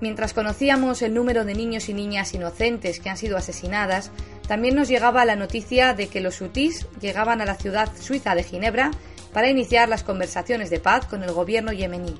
Mientras 0.00 0.34
conocíamos 0.34 1.00
el 1.02 1.14
número 1.14 1.44
de 1.44 1.54
niños 1.54 1.88
y 1.88 1.94
niñas 1.94 2.34
inocentes 2.34 2.98
que 2.98 3.08
han 3.08 3.16
sido 3.16 3.36
asesinadas, 3.36 4.10
también 4.48 4.74
nos 4.74 4.88
llegaba 4.88 5.24
la 5.24 5.36
noticia 5.36 5.94
de 5.94 6.08
que 6.08 6.20
los 6.20 6.40
hutis 6.40 6.88
llegaban 7.00 7.40
a 7.40 7.44
la 7.44 7.54
ciudad 7.54 7.88
suiza 7.96 8.34
de 8.34 8.42
Ginebra 8.42 8.90
para 9.32 9.48
iniciar 9.48 9.88
las 9.88 10.02
conversaciones 10.02 10.70
de 10.70 10.80
paz 10.80 11.06
con 11.06 11.22
el 11.22 11.30
gobierno 11.30 11.72
yemení. 11.72 12.18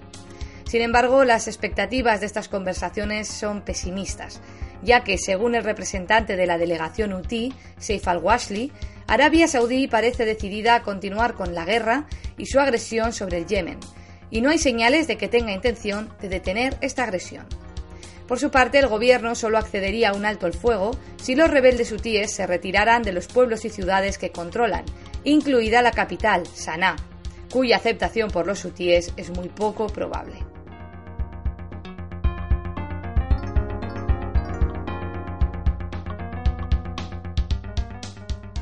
Sin 0.65 0.81
embargo, 0.81 1.25
las 1.25 1.49
expectativas 1.49 2.21
de 2.21 2.27
estas 2.27 2.49
conversaciones 2.49 3.27
son 3.27 3.63
pesimistas, 3.63 4.41
ya 4.83 5.03
que, 5.03 5.19
según 5.19 5.57
el 5.57 5.65
representante 5.65 6.37
de 6.37 6.47
la 6.47 6.59
delegación 6.59 7.13
UTI, 7.13 7.53
Saif 7.79 8.07
al-Washli, 8.07 8.73
Arabia 9.09 9.49
Saudí 9.49 9.89
parece 9.89 10.25
decidida 10.25 10.77
a 10.77 10.83
continuar 10.83 11.35
con 11.35 11.55
la 11.55 11.65
guerra 11.65 12.07
y 12.39 12.47
su 12.47 12.61
agresión 12.61 13.13
sobre 13.13 13.39
el 13.39 13.47
Yemen, 13.47 13.81
y 14.33 14.41
no 14.41 14.51
hay 14.51 14.59
señales 14.59 15.07
de 15.07 15.17
que 15.17 15.29
tenga 15.29 15.53
intención 15.53 16.09
de 16.21 16.31
detener 16.31 16.77
esta 16.81 17.05
agresión. 17.05 17.47
Por 18.27 18.41
su 18.41 18.51
parte, 18.51 18.79
el 18.79 18.89
gobierno 18.89 19.35
solo 19.35 19.59
accedería 19.59 20.09
a 20.09 20.15
un 20.15 20.25
alto 20.25 20.47
el 20.47 20.55
fuego 20.55 20.93
si 21.21 21.35
los 21.35 21.51
rebeldes 21.51 21.93
hutíes 21.93 22.33
se 22.33 22.47
retiraran 22.47 23.03
de 23.03 23.13
los 23.13 23.27
pueblos 23.27 23.67
y 23.67 23.69
ciudades 23.69 24.17
que 24.17 24.33
controlan, 24.33 24.87
incluida 25.23 25.83
la 25.83 25.91
capital, 25.91 26.47
Sanaa, 26.47 26.97
cuya 27.53 27.77
aceptación 27.77 28.31
por 28.31 28.47
los 28.47 28.65
hutíes 28.65 29.13
es 29.19 29.31
muy 29.37 29.51
poco 29.51 29.87
probable. 29.89 30.37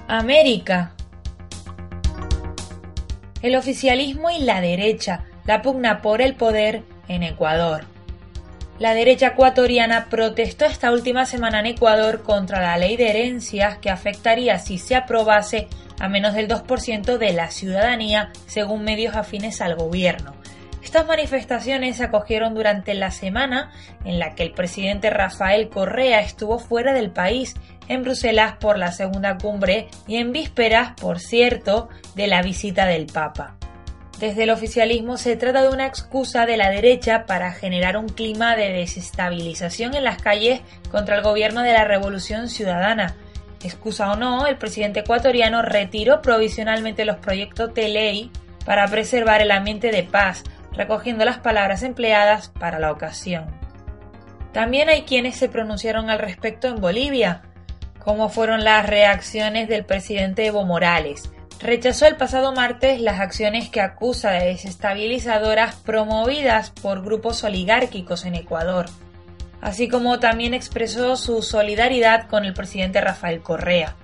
América. 0.09 0.95
El 3.41 3.55
oficialismo 3.55 4.29
y 4.31 4.41
la 4.41 4.61
derecha, 4.61 5.30
la 5.47 5.63
pugna 5.63 6.03
por 6.03 6.23
el 6.23 6.35
poder 6.35 6.83
en 7.09 7.23
Ecuador. 7.23 7.85
La 8.79 8.95
derecha 8.95 9.29
ecuatoriana 9.29 10.07
protestó 10.09 10.65
esta 10.65 10.91
última 10.91 11.27
semana 11.27 11.61
en 11.61 11.67
Ecuador 11.67 12.23
contra 12.23 12.63
la 12.63 12.79
ley 12.79 12.97
de 12.97 13.11
herencias 13.11 13.77
que 13.77 13.91
afectaría 13.91 14.59
si 14.59 14.79
se 14.79 14.97
aprobase 14.97 15.69
a 16.01 16.09
menos 16.09 16.33
del 16.33 16.49
2% 16.49 17.19
de 17.19 17.33
la 17.35 17.51
ciudadanía, 17.51 18.33
según 18.47 18.83
medios 18.83 19.17
afines 19.17 19.61
al 19.61 19.77
gobierno. 19.77 20.35
Estas 20.83 21.07
manifestaciones 21.07 21.99
se 21.99 22.05
acogieron 22.05 22.55
durante 22.55 22.95
la 22.95 23.11
semana 23.11 23.71
en 24.07 24.19
la 24.19 24.35
que 24.35 24.45
el 24.45 24.53
presidente 24.53 25.11
Rafael 25.11 25.69
Correa 25.69 26.21
estuvo 26.21 26.59
fuera 26.59 26.95
del 26.95 27.11
país, 27.11 27.55
en 27.87 28.03
Bruselas 28.03 28.55
por 28.59 28.79
la 28.79 28.93
segunda 28.93 29.37
cumbre 29.37 29.89
y 30.07 30.17
en 30.17 30.33
vísperas, 30.33 30.93
por 30.99 31.19
cierto, 31.19 31.91
de 32.15 32.29
la 32.29 32.41
visita 32.41 32.87
del 32.87 33.07
Papa. 33.07 33.60
Desde 34.21 34.43
el 34.43 34.51
oficialismo 34.51 35.17
se 35.17 35.35
trata 35.37 35.63
de 35.63 35.71
una 35.71 35.87
excusa 35.87 36.45
de 36.45 36.59
la 36.59 36.69
derecha 36.69 37.25
para 37.25 37.53
generar 37.53 37.97
un 37.97 38.07
clima 38.07 38.55
de 38.55 38.71
desestabilización 38.71 39.95
en 39.95 40.05
las 40.05 40.21
calles 40.21 40.61
contra 40.91 41.17
el 41.17 41.23
gobierno 41.23 41.63
de 41.63 41.73
la 41.73 41.87
Revolución 41.87 42.51
Ciudadana. 42.51 43.17
Excusa 43.65 44.13
o 44.13 44.17
no, 44.17 44.47
el 44.47 44.59
presidente 44.59 45.01
ecuatoriano 45.01 45.63
retiró 45.63 46.21
provisionalmente 46.21 47.07
los 47.07 47.17
proyectos 47.17 47.73
de 47.73 47.89
ley 47.89 48.31
para 48.67 48.87
preservar 48.89 49.41
el 49.41 49.53
ambiente 49.53 49.91
de 49.91 50.03
paz, 50.03 50.45
recogiendo 50.75 51.25
las 51.25 51.39
palabras 51.39 51.83
empleadas 51.83 52.51
para 52.51 52.79
la 52.79 52.93
ocasión. 52.93 53.47
También 54.53 54.91
hay 54.91 55.03
quienes 55.03 55.37
se 55.37 55.49
pronunciaron 55.49 56.11
al 56.11 56.19
respecto 56.19 56.69
en 56.69 56.77
Bolivia, 56.77 57.41
como 57.99 58.29
fueron 58.29 58.65
las 58.65 58.87
reacciones 58.87 59.67
del 59.67 59.87
presidente 59.87 60.45
Evo 60.45 60.67
Morales. 60.67 61.31
Rechazó 61.63 62.07
el 62.07 62.17
pasado 62.17 62.53
martes 62.53 63.03
las 63.03 63.21
acciones 63.21 63.69
que 63.69 63.83
acusa 63.83 64.31
de 64.31 64.47
desestabilizadoras 64.47 65.77
promovidas 65.77 66.71
por 66.71 67.03
grupos 67.03 67.45
oligárquicos 67.45 68.25
en 68.25 68.35
Ecuador, 68.35 68.87
así 69.61 69.87
como 69.87 70.19
también 70.19 70.55
expresó 70.55 71.17
su 71.17 71.43
solidaridad 71.43 72.29
con 72.29 72.47
el 72.47 72.55
presidente 72.55 73.03
Rafael 73.03 73.43
Correa. 73.43 73.95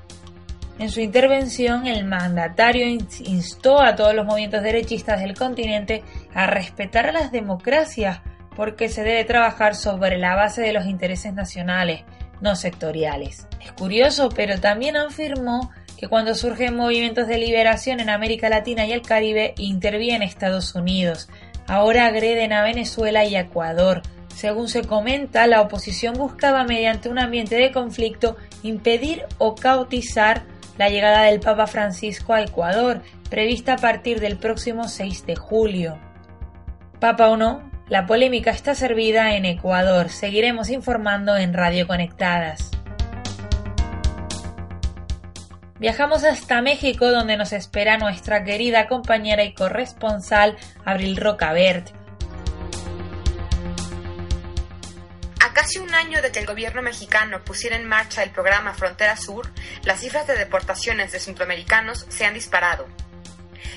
En 0.78 0.90
su 0.90 1.00
intervención, 1.00 1.86
el 1.86 2.04
mandatario 2.04 2.86
instó 2.86 3.80
a 3.80 3.96
todos 3.96 4.14
los 4.14 4.26
movimientos 4.26 4.62
derechistas 4.62 5.20
del 5.20 5.34
continente 5.34 6.04
a 6.34 6.46
respetar 6.46 7.06
a 7.06 7.12
las 7.12 7.32
democracias 7.32 8.20
porque 8.54 8.90
se 8.90 9.02
debe 9.02 9.24
trabajar 9.24 9.74
sobre 9.74 10.18
la 10.18 10.34
base 10.34 10.60
de 10.60 10.74
los 10.74 10.84
intereses 10.84 11.32
nacionales, 11.32 12.02
no 12.42 12.54
sectoriales. 12.54 13.46
Es 13.64 13.72
curioso, 13.72 14.28
pero 14.28 14.60
también 14.60 14.98
afirmó 14.98 15.70
que 15.96 16.08
cuando 16.08 16.34
surgen 16.34 16.76
movimientos 16.76 17.26
de 17.26 17.38
liberación 17.38 18.00
en 18.00 18.10
América 18.10 18.48
Latina 18.48 18.86
y 18.86 18.92
el 18.92 19.02
Caribe 19.02 19.54
interviene 19.56 20.24
Estados 20.24 20.74
Unidos. 20.74 21.28
Ahora 21.66 22.06
agreden 22.06 22.52
a 22.52 22.62
Venezuela 22.62 23.24
y 23.24 23.36
Ecuador. 23.36 24.02
Según 24.34 24.68
se 24.68 24.82
comenta, 24.82 25.46
la 25.46 25.62
oposición 25.62 26.14
buscaba 26.14 26.64
mediante 26.64 27.08
un 27.08 27.18
ambiente 27.18 27.56
de 27.56 27.72
conflicto 27.72 28.36
impedir 28.62 29.24
o 29.38 29.54
cautizar 29.54 30.44
la 30.76 30.90
llegada 30.90 31.22
del 31.22 31.40
Papa 31.40 31.66
Francisco 31.66 32.34
a 32.34 32.42
Ecuador, 32.42 33.00
prevista 33.30 33.74
a 33.74 33.78
partir 33.78 34.20
del 34.20 34.36
próximo 34.36 34.88
6 34.88 35.24
de 35.26 35.36
julio. 35.36 35.98
Papa 37.00 37.28
o 37.28 37.36
no, 37.36 37.70
la 37.88 38.04
polémica 38.06 38.50
está 38.50 38.74
servida 38.74 39.36
en 39.36 39.44
Ecuador. 39.44 40.10
Seguiremos 40.10 40.70
informando 40.70 41.36
en 41.36 41.54
Radio 41.54 41.86
Conectadas. 41.86 42.70
Viajamos 45.78 46.24
hasta 46.24 46.62
México 46.62 47.10
donde 47.10 47.36
nos 47.36 47.52
espera 47.52 47.98
nuestra 47.98 48.44
querida 48.44 48.88
compañera 48.88 49.44
y 49.44 49.52
corresponsal 49.52 50.56
Abril 50.84 51.16
Rocabert 51.16 51.90
casi 55.56 55.78
un 55.78 55.94
año 55.94 56.20
de 56.20 56.30
que 56.30 56.38
el 56.38 56.46
gobierno 56.46 56.82
mexicano 56.82 57.42
pusiera 57.42 57.76
en 57.76 57.88
marcha 57.88 58.22
el 58.22 58.30
programa 58.30 58.74
Frontera 58.74 59.16
Sur, 59.16 59.50
las 59.84 60.00
cifras 60.00 60.26
de 60.26 60.36
deportaciones 60.36 61.12
de 61.12 61.18
centroamericanos 61.18 62.04
se 62.10 62.26
han 62.26 62.34
disparado. 62.34 62.86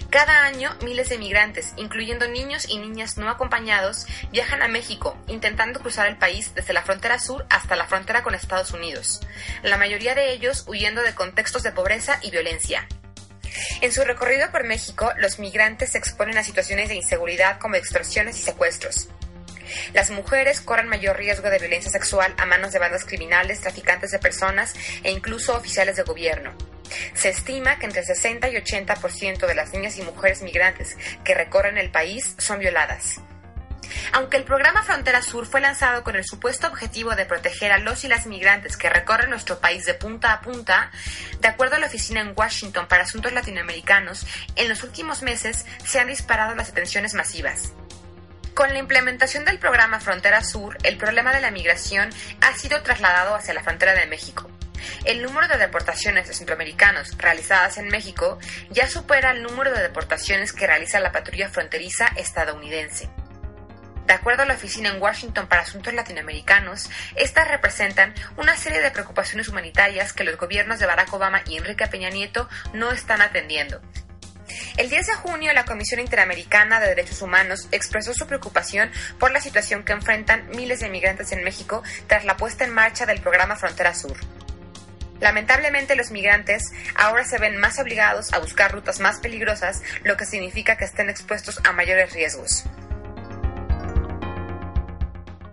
Cada 0.10 0.44
año, 0.44 0.76
miles 0.82 1.10
de 1.10 1.20
migrantes, 1.20 1.74
incluyendo 1.78 2.28
niños 2.28 2.68
y 2.68 2.80
niñas 2.80 3.18
no 3.18 3.30
acompañados, 3.30 4.08
viajan 4.32 4.64
a 4.64 4.68
México, 4.68 5.16
intentando 5.28 5.82
cruzar 5.82 6.08
el 6.08 6.18
país 6.18 6.56
desde 6.56 6.74
la 6.74 6.82
frontera 6.82 7.20
sur 7.20 7.46
hasta 7.52 7.76
la 7.76 7.86
frontera 7.86 8.24
con 8.24 8.34
Estados 8.34 8.72
Unidos, 8.72 9.22
la 9.62 9.78
mayoría 9.78 10.16
de 10.16 10.32
ellos 10.32 10.64
huyendo 10.68 11.04
de 11.04 11.14
contextos 11.14 11.62
de 11.62 11.72
pobreza 11.72 12.20
y 12.24 12.32
violencia. 12.32 12.88
En 13.82 13.92
su 13.92 14.04
recorrido 14.04 14.50
por 14.52 14.64
México, 14.64 15.12
los 15.18 15.38
migrantes 15.38 15.92
se 15.92 16.00
exponen 16.00 16.40
a 16.40 16.44
situaciones 16.44 16.90
de 16.90 16.96
inseguridad 16.96 17.60
como 17.60 17.76
extorsiones 17.76 18.40
y 18.40 18.42
secuestros. 18.42 19.10
Las 19.94 20.10
mujeres 20.10 20.62
corren 20.62 20.88
mayor 20.88 21.18
riesgo 21.18 21.52
de 21.52 21.60
violencia 21.60 21.92
sexual 21.92 22.34
a 22.38 22.48
manos 22.48 22.72
de 22.72 22.80
bandas 22.80 23.06
criminales, 23.06 23.62
traficantes 23.62 24.10
de 24.10 24.18
personas 24.18 24.74
e 25.04 25.12
incluso 25.12 25.56
oficiales 25.56 25.98
de 25.98 26.04
gobierno. 26.04 26.56
Se 27.14 27.30
estima 27.30 27.78
que 27.80 27.86
entre 27.86 28.04
60 28.04 28.50
y 28.50 28.56
80% 28.56 29.48
de 29.48 29.56
las 29.56 29.74
niñas 29.74 29.98
y 29.98 30.02
mujeres 30.02 30.42
migrantes 30.42 30.98
que 31.24 31.36
recorren 31.36 31.78
el 31.78 31.92
país 31.92 32.36
son 32.38 32.60
violadas. 32.60 33.22
Aunque 34.12 34.38
el 34.38 34.44
programa 34.44 34.84
Frontera 34.84 35.22
Sur 35.22 35.46
fue 35.46 35.62
lanzado 35.62 36.04
con 36.04 36.16
el 36.16 36.26
supuesto 36.26 36.68
objetivo 36.68 37.16
de 37.16 37.26
proteger 37.26 37.72
a 37.72 37.80
los 37.80 38.04
y 38.04 38.08
las 38.08 38.26
migrantes 38.28 38.78
que 38.78 38.90
recorren 38.90 39.30
nuestro 39.30 39.60
país 39.60 39.86
de 39.86 39.94
punta 39.94 40.34
a 40.34 40.42
punta, 40.42 40.92
de 41.40 41.48
acuerdo 41.48 41.76
a 41.76 41.80
la 41.80 41.88
oficina 41.88 42.22
en 42.22 42.34
Washington 42.36 42.88
para 42.88 43.04
Asuntos 43.04 43.34
Latinoamericanos, 43.34 44.26
en 44.56 44.70
los 44.70 44.84
últimos 44.84 45.22
meses 45.22 45.66
se 45.86 46.00
han 46.00 46.08
disparado 46.08 46.56
las 46.56 46.68
detenciones 46.68 47.14
masivas. 47.14 47.74
Con 48.54 48.74
la 48.74 48.80
implementación 48.80 49.46
del 49.46 49.60
programa 49.60 50.00
Frontera 50.00 50.44
Sur, 50.44 50.78
el 50.84 50.98
problema 50.98 51.34
de 51.34 51.42
la 51.42 51.52
migración 51.52 52.10
ha 52.42 52.54
sido 52.58 52.82
trasladado 52.82 53.36
hacia 53.36 53.54
la 53.54 53.64
frontera 53.64 53.94
de 53.94 54.06
México. 54.08 54.50
El 55.06 55.22
número 55.22 55.48
de 55.48 55.58
deportaciones 55.58 56.28
de 56.28 56.34
centroamericanos 56.34 57.18
realizadas 57.18 57.78
en 57.78 57.88
México 57.88 58.40
ya 58.70 58.88
supera 58.88 59.32
el 59.32 59.44
número 59.44 59.74
de 59.74 59.82
deportaciones 59.82 60.54
que 60.54 60.68
realiza 60.68 61.00
la 61.00 61.12
patrulla 61.12 61.50
fronteriza 61.50 62.08
estadounidense. 62.16 63.10
De 64.06 64.14
acuerdo 64.14 64.42
a 64.42 64.46
la 64.48 64.56
Oficina 64.56 64.90
en 64.90 65.02
Washington 65.02 65.48
para 65.48 65.62
Asuntos 65.62 65.94
Latinoamericanos, 65.94 66.90
estas 67.16 67.48
representan 67.48 68.16
una 68.38 68.58
serie 68.58 68.82
de 68.82 68.90
preocupaciones 68.90 69.50
humanitarias 69.50 70.14
que 70.14 70.24
los 70.24 70.38
gobiernos 70.38 70.80
de 70.80 70.88
Barack 70.88 71.14
Obama 71.14 71.44
y 71.46 71.58
Enrique 71.58 71.86
Peña 71.86 72.10
Nieto 72.10 72.50
no 72.74 72.92
están 72.92 73.22
atendiendo, 73.22 73.80
el 74.78 74.90
10 74.90 75.08
de 75.08 75.14
junio, 75.14 75.54
la 75.54 75.66
Comisión 75.66 76.00
Interamericana 76.00 76.80
de 76.80 76.88
Derechos 76.88 77.22
Humanos 77.22 77.68
expresó 77.72 78.14
su 78.14 78.28
preocupación 78.28 78.90
por 79.20 79.32
la 79.32 79.42
situación 79.42 79.84
que 79.84 79.94
enfrentan 79.94 80.50
miles 80.50 80.80
de 80.80 80.90
migrantes 80.90 81.32
en 81.32 81.44
México 81.44 81.84
tras 82.08 82.26
la 82.26 82.38
puesta 82.38 82.66
en 82.66 82.74
marcha 82.74 83.06
del 83.06 83.22
programa 83.22 83.56
Frontera 83.56 83.94
Sur. 83.94 84.18
Lamentablemente 85.20 85.96
los 85.96 86.12
migrantes 86.12 86.72
ahora 86.96 87.26
se 87.26 87.38
ven 87.38 87.58
más 87.58 87.80
obligados 87.80 88.34
a 88.34 88.40
buscar 88.40 88.72
rutas 88.72 89.00
más 89.00 89.20
peligrosas, 89.20 89.82
lo 90.04 90.18
que 90.18 90.26
significa 90.26 90.78
que 90.78 90.86
estén 90.86 91.10
expuestos 91.10 91.60
a 91.64 91.72
mayores 91.74 92.14
riesgos. 92.14 92.66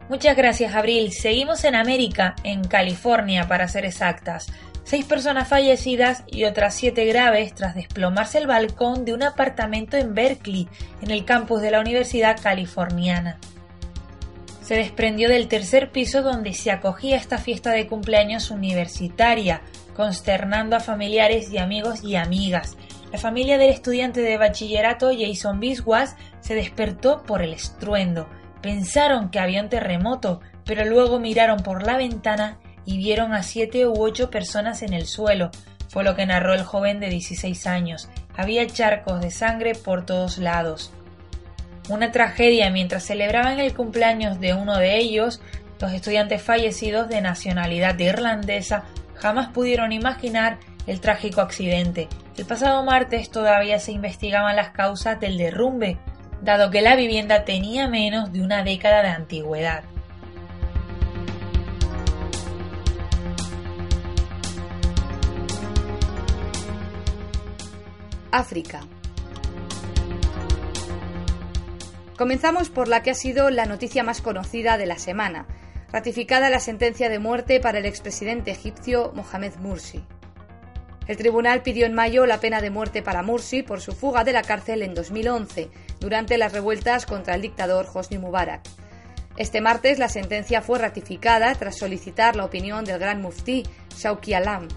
Muchas 0.08 0.36
gracias, 0.36 0.74
Abril. 0.74 1.12
Seguimos 1.12 1.64
en 1.64 1.74
América, 1.74 2.36
en 2.44 2.62
California, 2.62 3.48
para 3.48 3.66
ser 3.66 3.84
exactas 3.84 4.46
seis 4.86 5.04
personas 5.04 5.48
fallecidas 5.48 6.22
y 6.28 6.44
otras 6.44 6.74
siete 6.74 7.04
graves 7.06 7.52
tras 7.54 7.74
desplomarse 7.74 8.38
el 8.38 8.46
balcón 8.46 9.04
de 9.04 9.14
un 9.14 9.24
apartamento 9.24 9.96
en 9.96 10.14
Berkeley, 10.14 10.68
en 11.02 11.10
el 11.10 11.24
campus 11.24 11.60
de 11.60 11.72
la 11.72 11.80
Universidad 11.80 12.40
Californiana. 12.40 13.40
Se 14.66 14.74
desprendió 14.74 15.28
del 15.28 15.46
tercer 15.46 15.92
piso 15.92 16.22
donde 16.22 16.52
se 16.52 16.72
acogía 16.72 17.16
esta 17.16 17.38
fiesta 17.38 17.70
de 17.70 17.86
cumpleaños 17.86 18.50
universitaria, 18.50 19.62
consternando 19.94 20.74
a 20.74 20.80
familiares 20.80 21.52
y 21.52 21.58
amigos 21.58 22.02
y 22.02 22.16
amigas. 22.16 22.76
La 23.12 23.18
familia 23.20 23.58
del 23.58 23.70
estudiante 23.70 24.22
de 24.22 24.36
bachillerato 24.38 25.12
Jason 25.16 25.60
Biswas 25.60 26.16
se 26.40 26.56
despertó 26.56 27.22
por 27.22 27.42
el 27.42 27.52
estruendo. 27.52 28.28
Pensaron 28.60 29.30
que 29.30 29.38
había 29.38 29.62
un 29.62 29.68
terremoto, 29.68 30.40
pero 30.64 30.84
luego 30.84 31.20
miraron 31.20 31.58
por 31.58 31.86
la 31.86 31.96
ventana 31.96 32.58
y 32.84 32.98
vieron 32.98 33.34
a 33.34 33.44
siete 33.44 33.86
u 33.86 33.94
ocho 33.96 34.30
personas 34.30 34.82
en 34.82 34.94
el 34.94 35.06
suelo, 35.06 35.52
fue 35.88 36.02
lo 36.02 36.16
que 36.16 36.26
narró 36.26 36.54
el 36.54 36.64
joven 36.64 36.98
de 36.98 37.08
16 37.08 37.68
años. 37.68 38.08
Había 38.36 38.66
charcos 38.66 39.20
de 39.20 39.30
sangre 39.30 39.76
por 39.76 40.04
todos 40.04 40.38
lados. 40.38 40.90
Una 41.88 42.10
tragedia 42.10 42.68
mientras 42.70 43.04
celebraban 43.04 43.60
el 43.60 43.72
cumpleaños 43.72 44.40
de 44.40 44.54
uno 44.54 44.76
de 44.76 44.98
ellos, 44.98 45.40
los 45.80 45.92
estudiantes 45.92 46.42
fallecidos 46.42 47.08
de 47.08 47.20
nacionalidad 47.20 47.96
irlandesa 47.98 48.84
jamás 49.14 49.48
pudieron 49.48 49.92
imaginar 49.92 50.58
el 50.88 51.00
trágico 51.00 51.40
accidente. 51.40 52.08
El 52.36 52.44
pasado 52.44 52.84
martes 52.84 53.30
todavía 53.30 53.78
se 53.78 53.92
investigaban 53.92 54.56
las 54.56 54.70
causas 54.70 55.20
del 55.20 55.38
derrumbe, 55.38 55.96
dado 56.42 56.70
que 56.70 56.82
la 56.82 56.96
vivienda 56.96 57.44
tenía 57.44 57.88
menos 57.88 58.32
de 58.32 58.42
una 58.42 58.64
década 58.64 59.02
de 59.02 59.08
antigüedad. 59.08 59.84
África. 68.32 68.80
Comenzamos 72.16 72.70
por 72.70 72.88
la 72.88 73.02
que 73.02 73.10
ha 73.10 73.14
sido 73.14 73.50
la 73.50 73.66
noticia 73.66 74.02
más 74.02 74.22
conocida 74.22 74.78
de 74.78 74.86
la 74.86 74.98
semana, 74.98 75.46
ratificada 75.92 76.48
la 76.48 76.60
sentencia 76.60 77.10
de 77.10 77.18
muerte 77.18 77.60
para 77.60 77.78
el 77.78 77.84
expresidente 77.84 78.50
egipcio 78.50 79.12
Mohamed 79.14 79.56
Mursi. 79.56 80.02
El 81.06 81.18
tribunal 81.18 81.62
pidió 81.62 81.84
en 81.84 81.92
mayo 81.92 82.24
la 82.24 82.40
pena 82.40 82.62
de 82.62 82.70
muerte 82.70 83.02
para 83.02 83.22
Mursi 83.22 83.62
por 83.62 83.82
su 83.82 83.92
fuga 83.92 84.24
de 84.24 84.32
la 84.32 84.42
cárcel 84.42 84.82
en 84.82 84.94
2011, 84.94 85.68
durante 86.00 86.38
las 86.38 86.54
revueltas 86.54 87.04
contra 87.04 87.34
el 87.34 87.42
dictador 87.42 87.86
Hosni 87.92 88.16
Mubarak. 88.16 88.62
Este 89.36 89.60
martes 89.60 89.98
la 89.98 90.08
sentencia 90.08 90.62
fue 90.62 90.78
ratificada 90.78 91.54
tras 91.54 91.76
solicitar 91.76 92.34
la 92.34 92.46
opinión 92.46 92.86
del 92.86 92.98
gran 92.98 93.20
muftí 93.20 93.62
Shauki 93.94 94.32
Alam, 94.32 94.68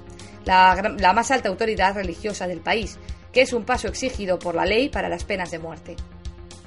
la, 0.44 0.94
la 0.98 1.14
más 1.14 1.32
alta 1.32 1.48
autoridad 1.48 1.96
religiosa 1.96 2.48
del 2.48 2.60
país, 2.60 3.00
que 3.32 3.42
es 3.42 3.54
un 3.54 3.64
paso 3.64 3.88
exigido 3.88 4.40
por 4.40 4.56
la 4.56 4.66
ley 4.66 4.90
para 4.90 5.08
las 5.08 5.24
penas 5.24 5.52
de 5.52 5.60
muerte. 5.60 5.96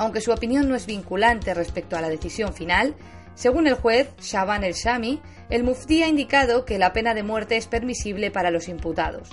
Aunque 0.02 0.20
su 0.20 0.32
opinión 0.32 0.68
no 0.68 0.74
es 0.74 0.86
vinculante 0.86 1.54
respecto 1.54 1.96
a 1.96 2.00
la 2.00 2.08
decisión 2.08 2.52
final, 2.54 2.96
según 3.36 3.68
el 3.68 3.74
juez 3.74 4.10
Shaban 4.20 4.64
el 4.64 4.72
Shami, 4.72 5.22
el 5.48 5.62
muftí 5.62 6.02
ha 6.02 6.08
indicado 6.08 6.64
que 6.64 6.76
la 6.76 6.92
pena 6.92 7.14
de 7.14 7.22
muerte 7.22 7.56
es 7.56 7.68
permisible 7.68 8.32
para 8.32 8.50
los 8.50 8.66
imputados. 8.66 9.28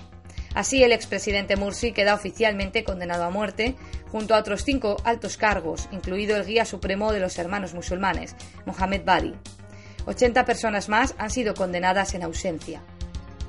Así, 0.53 0.84
el 0.84 0.91
expresidente 0.91 1.55
Mursi 1.55 1.91
queda 1.91 2.13
oficialmente 2.13 2.84
condenado 2.84 3.23
a 3.23 3.32
muerte, 3.32 3.77
junto 4.12 4.36
a 4.36 4.38
otros 4.38 4.63
cinco 4.63 4.97
altos 5.05 5.38
cargos, 5.38 5.89
incluido 5.91 6.38
el 6.38 6.45
guía 6.45 6.65
supremo 6.65 7.13
de 7.13 7.19
los 7.19 7.39
hermanos 7.39 7.73
musulmanes, 7.73 8.36
Mohamed 8.67 9.01
Badi. 9.03 9.34
80 10.05 10.45
personas 10.45 10.88
más 10.88 11.15
han 11.17 11.32
sido 11.32 11.55
condenadas 11.55 12.13
en 12.13 12.21
ausencia. 12.21 12.84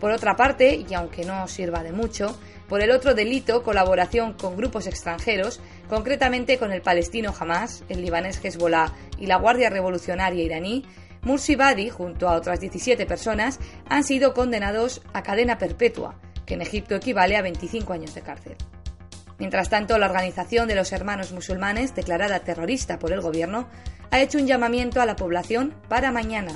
Por 0.01 0.11
otra 0.11 0.37
parte, 0.37 0.87
y 0.89 0.95
aunque 0.95 1.27
no 1.27 1.47
sirva 1.49 1.83
de 1.83 1.93
mucho, 1.93 2.39
por 2.71 2.83
el 2.83 2.93
otro 2.93 3.15
delito, 3.15 3.65
colaboración 3.65 4.35
con 4.35 4.57
grupos 4.57 4.87
extranjeros, 4.87 5.61
concretamente 5.89 6.57
con 6.57 6.71
el 6.71 6.83
palestino 6.83 7.35
Hamas, 7.37 7.83
el 7.89 8.01
libanés 8.01 8.39
Hezbollah 8.43 8.93
y 9.19 9.27
la 9.27 9.39
Guardia 9.39 9.71
Revolucionaria 9.71 10.45
iraní, 10.45 10.85
Mursi 11.23 11.57
Badi, 11.57 11.91
junto 11.91 12.29
a 12.29 12.37
otras 12.37 12.61
17 12.61 13.07
personas, 13.07 13.59
han 13.89 14.05
sido 14.05 14.35
condenados 14.35 15.03
a 15.13 15.25
cadena 15.25 15.59
perpetua, 15.59 16.15
que 16.47 16.55
en 16.55 16.63
Egipto 16.63 16.95
equivale 16.95 17.37
a 17.37 17.43
25 17.43 17.93
años 17.93 18.15
de 18.15 18.23
cárcel. 18.23 18.57
Mientras 19.41 19.69
tanto, 19.69 19.99
la 19.99 20.07
Organización 20.07 20.69
de 20.69 20.77
los 20.77 20.93
Hermanos 20.93 21.33
Musulmanes, 21.33 21.97
declarada 21.97 22.39
terrorista 22.39 23.01
por 23.01 23.13
el 23.13 23.21
gobierno, 23.21 23.67
ha 24.13 24.21
hecho 24.21 24.39
un 24.39 24.47
llamamiento 24.47 25.01
a 25.01 25.07
la 25.07 25.17
población 25.17 25.75
para 25.89 26.13
mañana. 26.13 26.53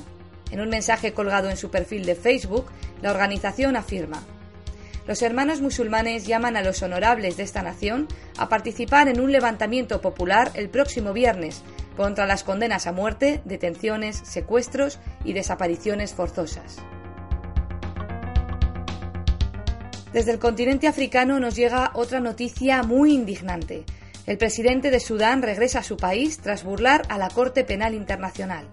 En 0.53 0.61
un 0.61 0.68
mensaje 0.68 1.12
colgado 1.12 1.50
en 1.50 1.57
su 1.57 1.72
perfil 1.72 2.07
de 2.07 2.14
Facebook, 2.14 2.66
la 3.03 3.11
organización 3.11 3.74
afirma 3.74 4.22
los 5.07 5.23
hermanos 5.23 5.61
musulmanes 5.61 6.27
llaman 6.27 6.57
a 6.57 6.62
los 6.62 6.83
honorables 6.83 7.37
de 7.37 7.43
esta 7.43 7.62
nación 7.62 8.09
a 8.38 8.49
participar 8.49 9.09
en 9.09 9.21
un 9.21 9.33
levantamiento 9.33 10.01
popular 10.01 10.51
el 10.55 10.71
próximo 10.71 11.12
viernes 11.12 11.62
contra 11.97 12.27
las 12.27 12.43
condenas 12.43 12.87
a 12.87 12.93
muerte, 12.93 13.40
detenciones, 13.45 14.17
secuestros 14.25 14.99
y 15.25 15.33
desapariciones 15.33 16.14
forzosas. 16.14 16.79
Desde 20.12 20.31
el 20.31 20.38
continente 20.38 20.87
africano 20.87 21.40
nos 21.40 21.57
llega 21.57 21.90
otra 21.95 22.21
noticia 22.21 22.83
muy 22.83 23.12
indignante. 23.12 23.85
El 24.27 24.38
presidente 24.38 24.90
de 24.90 25.01
Sudán 25.01 25.43
regresa 25.43 25.81
a 25.81 25.83
su 25.83 25.97
país 25.97 26.38
tras 26.38 26.64
burlar 26.64 27.03
a 27.09 27.19
la 27.19 27.29
Corte 27.29 27.64
Penal 27.64 27.95
Internacional. 27.95 28.64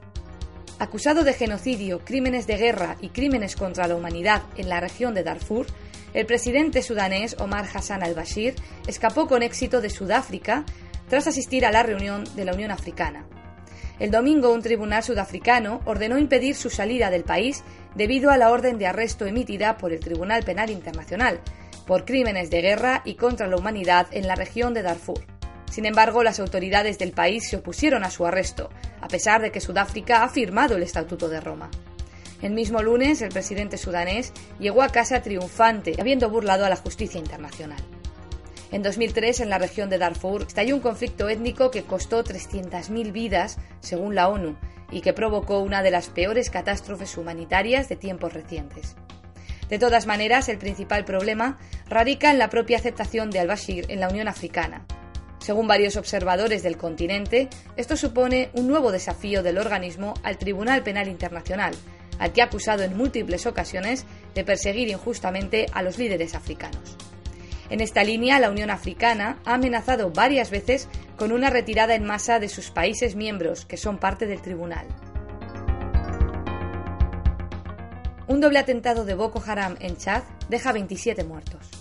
Acusado 0.80 1.24
de 1.24 1.34
genocidio, 1.34 2.06
crímenes 2.06 2.48
de 2.48 2.58
guerra 2.58 2.96
y 3.02 3.10
crímenes 3.10 3.56
contra 3.56 3.88
la 3.88 3.96
humanidad 3.96 4.44
en 4.56 4.70
la 4.70 4.80
región 4.80 5.14
de 5.14 5.24
Darfur, 5.24 5.66
el 6.14 6.26
presidente 6.26 6.82
sudanés 6.82 7.36
Omar 7.40 7.66
Hassan 7.74 8.04
al-Bashir 8.04 8.56
escapó 8.88 9.28
con 9.28 9.44
éxito 9.44 9.82
de 9.82 9.90
Sudáfrica 9.90 10.66
tras 11.10 11.28
asistir 11.28 11.66
a 11.66 11.72
la 11.72 11.84
reunión 11.84 12.24
de 12.36 12.46
la 12.46 12.54
Unión 12.54 12.72
Africana. 12.72 13.26
El 14.00 14.12
domingo 14.12 14.52
un 14.52 14.62
tribunal 14.62 15.04
sudafricano 15.04 15.82
ordenó 15.86 16.18
impedir 16.18 16.56
su 16.56 16.70
salida 16.70 17.10
del 17.10 17.24
país 17.24 17.64
debido 17.96 18.32
a 18.32 18.38
la 18.38 18.50
orden 18.50 18.78
de 18.78 18.88
arresto 18.88 19.26
emitida 19.26 19.78
por 19.78 19.94
el 19.94 20.00
Tribunal 20.00 20.44
Penal 20.44 20.70
Internacional 20.70 21.40
por 21.86 22.06
crímenes 22.06 22.50
de 22.50 22.62
guerra 22.62 23.02
y 23.06 23.16
contra 23.16 23.48
la 23.48 23.58
humanidad 23.58 24.08
en 24.12 24.28
la 24.28 24.36
región 24.36 24.74
de 24.74 24.82
Darfur. 24.82 25.20
Sin 25.70 25.86
embargo, 25.86 26.24
las 26.24 26.40
autoridades 26.40 26.98
del 27.00 27.12
país 27.12 27.48
se 27.50 27.58
opusieron 27.58 28.04
a 28.04 28.10
su 28.10 28.26
arresto, 28.26 28.70
a 29.02 29.08
pesar 29.08 29.42
de 29.42 29.52
que 29.52 29.62
Sudáfrica 29.62 30.24
ha 30.24 30.30
firmado 30.30 30.76
el 30.76 30.84
Estatuto 30.84 31.30
de 31.30 31.40
Roma. 31.40 31.70
El 32.42 32.54
mismo 32.54 32.82
lunes, 32.82 33.22
el 33.22 33.30
presidente 33.30 33.78
sudanés 33.78 34.34
llegó 34.60 34.82
a 34.82 34.90
casa 34.90 35.22
triunfante, 35.22 35.96
habiendo 36.00 36.30
burlado 36.30 36.66
a 36.66 36.70
la 36.70 36.76
justicia 36.76 37.20
internacional. 37.20 37.80
En 38.72 38.82
2003, 38.82 39.42
en 39.42 39.50
la 39.50 39.60
región 39.60 39.90
de 39.90 39.98
Darfur, 39.98 40.44
estalló 40.44 40.76
un 40.76 40.82
conflicto 40.82 41.30
étnico 41.30 41.72
que 41.72 41.84
costó 41.84 42.24
300.000 42.24 43.12
vidas, 43.12 43.58
según 43.82 44.16
la 44.16 44.30
ONU, 44.30 44.56
y 44.92 45.02
que 45.02 45.14
provocó 45.14 45.60
una 45.60 45.84
de 45.84 45.92
las 45.92 46.08
peores 46.08 46.50
catástrofes 46.50 47.18
humanitarias 47.18 47.90
de 47.90 47.96
tiempos 47.96 48.34
recientes. 48.34 48.96
De 49.70 49.78
todas 49.78 50.08
maneras, 50.08 50.50
el 50.50 50.58
principal 50.58 51.06
problema 51.06 51.58
radica 51.88 52.32
en 52.32 52.40
la 52.40 52.50
propia 52.50 52.78
aceptación 52.78 53.30
de 53.30 53.40
al-Bashir 53.40 53.86
en 53.90 54.00
la 54.00 54.10
Unión 54.10 54.28
Africana. 54.28 54.86
Según 55.40 55.68
varios 55.68 55.96
observadores 55.96 56.62
del 56.62 56.78
continente, 56.78 57.50
esto 57.76 57.98
supone 57.98 58.50
un 58.54 58.68
nuevo 58.68 58.92
desafío 58.92 59.44
del 59.44 59.58
organismo 59.58 60.14
al 60.24 60.38
Tribunal 60.38 60.84
Penal 60.84 61.08
Internacional, 61.08 61.74
al 62.22 62.32
que 62.34 62.42
ha 62.42 62.46
acusado 62.46 62.84
en 62.84 62.96
múltiples 62.96 63.48
ocasiones 63.48 64.06
de 64.36 64.44
perseguir 64.44 64.88
injustamente 64.90 65.66
a 65.74 65.82
los 65.82 65.98
líderes 65.98 66.36
africanos. 66.36 66.96
En 67.72 67.82
esta 67.82 68.04
línea, 68.04 68.40
la 68.40 68.52
Unión 68.52 68.70
Africana 68.70 69.40
ha 69.44 69.56
amenazado 69.56 70.12
varias 70.12 70.52
veces 70.52 70.88
con 71.18 71.32
una 71.32 71.50
retirada 71.50 71.96
en 71.96 72.04
masa 72.04 72.38
de 72.38 72.48
sus 72.48 72.70
países 72.70 73.16
miembros, 73.16 73.66
que 73.66 73.76
son 73.76 73.98
parte 73.98 74.28
del 74.28 74.42
tribunal. 74.42 74.86
Un 78.28 78.40
doble 78.40 78.60
atentado 78.60 79.04
de 79.04 79.16
Boko 79.16 79.42
Haram 79.46 79.76
en 79.80 79.98
Chad 79.98 80.22
deja 80.48 80.72
27 80.74 81.24
muertos. 81.24 81.72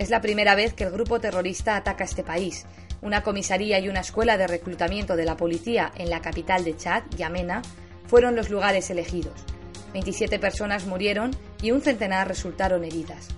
Es 0.00 0.10
la 0.10 0.20
primera 0.20 0.56
vez 0.56 0.74
que 0.74 0.84
el 0.84 0.90
grupo 0.90 1.20
terrorista 1.20 1.76
ataca 1.76 2.02
este 2.02 2.24
país. 2.24 2.66
Una 3.02 3.22
comisaría 3.22 3.78
y 3.78 3.88
una 3.88 4.00
escuela 4.00 4.36
de 4.36 4.48
reclutamiento 4.48 5.14
de 5.14 5.26
la 5.26 5.36
policía 5.36 5.92
en 5.94 6.10
la 6.10 6.20
capital 6.20 6.64
de 6.64 6.76
Chad, 6.76 7.04
Yamena, 7.16 7.62
fueron 8.08 8.34
los 8.34 8.50
lugares 8.50 8.90
elegidos. 8.90 9.44
27 9.92 10.38
personas 10.38 10.86
murieron 10.86 11.30
y 11.62 11.72
un 11.72 11.80
centenar 11.80 12.28
resultaron 12.28 12.84
heridas. 12.84 13.28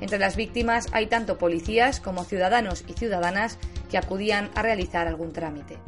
Entre 0.00 0.18
las 0.18 0.34
víctimas 0.36 0.88
hay 0.92 1.06
tanto 1.06 1.38
policías 1.38 2.00
como 2.00 2.24
ciudadanos 2.24 2.84
y 2.88 2.94
ciudadanas 2.94 3.58
que 3.90 3.98
acudían 3.98 4.50
a 4.54 4.62
realizar 4.62 5.06
algún 5.06 5.32
trámite. 5.32 5.78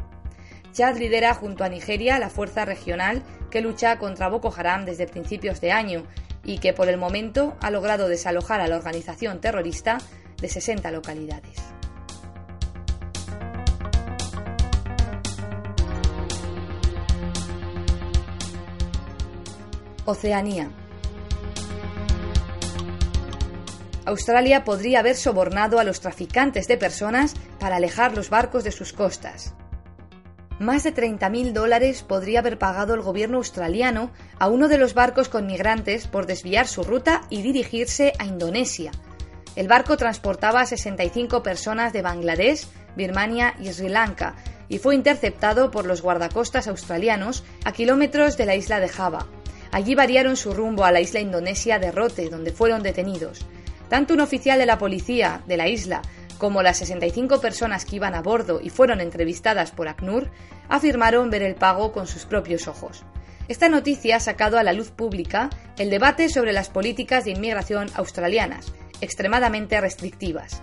Chad 0.73 0.97
lidera 0.97 1.35
junto 1.35 1.65
a 1.65 1.69
Nigeria 1.69 2.19
la 2.19 2.31
fuerza 2.31 2.65
regional 2.65 3.23
que 3.51 3.61
lucha 3.61 3.99
contra 3.99 4.29
Boko 4.29 4.53
Haram 4.57 4.85
desde 4.85 5.07
principios 5.07 5.61
de 5.61 5.73
año 5.73 6.05
y 6.45 6.59
que 6.59 6.73
por 6.73 6.89
el 6.89 6.97
momento 6.97 7.57
ha 7.61 7.71
logrado 7.71 8.09
desalojar 8.09 8.61
a 8.61 8.69
la 8.69 8.77
organización 8.77 9.41
terrorista 9.41 9.99
de 10.41 10.49
60 10.49 10.91
localidades. 10.91 11.74
Oceanía. 20.05 20.71
Australia 24.07 24.65
podría 24.65 25.01
haber 25.01 25.17
sobornado 25.17 25.79
a 25.79 25.85
los 25.85 26.01
traficantes 26.01 26.69
de 26.69 26.77
personas 26.77 27.35
para 27.59 27.77
alejar 27.77 28.15
los 28.15 28.29
barcos 28.29 28.65
de 28.65 28.73
sus 28.73 28.93
costas. 28.93 29.55
Más 30.59 30.85
de 30.85 30.95
30.000 30.95 31.53
dólares 31.53 32.03
podría 32.03 32.39
haber 32.39 32.59
pagado 32.59 32.95
el 32.95 33.01
gobierno 33.01 33.39
australiano 33.39 34.11
a 34.39 34.49
uno 34.49 34.69
de 34.69 34.79
los 34.79 34.95
barcos 34.95 35.29
con 35.29 35.47
migrantes 35.47 36.07
por 36.07 36.27
desviar 36.27 36.69
su 36.69 36.85
ruta 36.85 37.23
y 37.29 37.43
dirigirse 37.43 38.13
a 38.19 38.27
Indonesia. 38.27 38.93
El 39.57 39.69
barco 39.69 39.97
transportaba 39.97 40.61
a 40.61 40.67
65 40.67 41.43
personas 41.43 41.93
de 41.93 42.03
Bangladesh, 42.03 42.67
Birmania 42.97 43.55
y 43.59 43.73
Sri 43.73 43.89
Lanka 43.89 44.37
y 44.69 44.79
fue 44.79 44.95
interceptado 44.95 45.71
por 45.71 45.87
los 45.87 46.03
guardacostas 46.03 46.69
australianos 46.69 47.45
a 47.65 47.73
kilómetros 47.73 48.37
de 48.37 48.47
la 48.47 48.55
isla 48.55 48.81
de 48.81 48.89
Java. 48.89 49.27
Allí 49.75 49.97
variaron 49.97 50.37
su 50.37 50.55
rumbo 50.55 50.85
a 50.85 50.93
la 50.93 51.01
isla 51.01 51.19
indonesia 51.19 51.81
de 51.81 51.91
Rote, 51.91 52.29
donde 52.31 52.53
fueron 52.53 52.85
detenidos. 52.85 53.45
Tanto 53.89 54.15
un 54.15 54.21
oficial 54.21 54.57
de 54.57 54.67
la 54.67 54.79
policía 54.79 55.43
de 55.49 55.57
la 55.57 55.67
isla 55.67 56.01
como 56.39 56.63
las 56.63 56.77
65 56.77 57.41
personas 57.41 57.85
que 57.85 57.97
iban 57.97 58.15
a 58.15 58.23
bordo 58.23 58.61
y 58.63 58.71
fueron 58.71 59.01
entrevistadas 59.01 59.73
por 59.73 59.89
ACNUR 59.89 60.31
afirmaron 60.69 61.29
ver 61.29 61.43
el 61.43 61.57
pago 61.57 61.91
con 61.91 62.07
sus 62.07 62.25
propios 62.25 62.69
ojos. 62.69 63.03
Esta 63.49 63.69
noticia 63.69 64.15
ha 64.15 64.21
sacado 64.21 64.59
a 64.59 64.63
la 64.63 64.73
luz 64.73 64.93
pública 64.93 65.51
el 65.77 65.91
debate 65.91 66.29
sobre 66.29 66.53
las 66.53 66.71
políticas 66.71 67.25
de 67.25 67.33
inmigración 67.33 67.89
australianas, 67.97 68.73
extremadamente 69.01 69.81
restrictivas. 69.81 70.63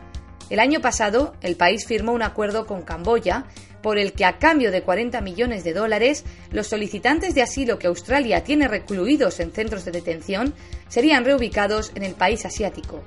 El 0.51 0.59
año 0.59 0.81
pasado, 0.81 1.33
el 1.39 1.55
país 1.55 1.87
firmó 1.87 2.11
un 2.11 2.21
acuerdo 2.21 2.67
con 2.67 2.81
Camboya 2.81 3.45
por 3.81 3.97
el 3.97 4.11
que 4.11 4.25
a 4.25 4.37
cambio 4.37 4.69
de 4.69 4.81
40 4.81 5.21
millones 5.21 5.63
de 5.63 5.71
dólares, 5.71 6.25
los 6.51 6.67
solicitantes 6.67 7.33
de 7.33 7.41
asilo 7.41 7.79
que 7.79 7.87
Australia 7.87 8.43
tiene 8.43 8.67
recluidos 8.67 9.39
en 9.39 9.53
centros 9.53 9.85
de 9.85 9.93
detención 9.93 10.53
serían 10.89 11.23
reubicados 11.23 11.93
en 11.95 12.03
el 12.03 12.15
país 12.15 12.45
asiático. 12.45 13.01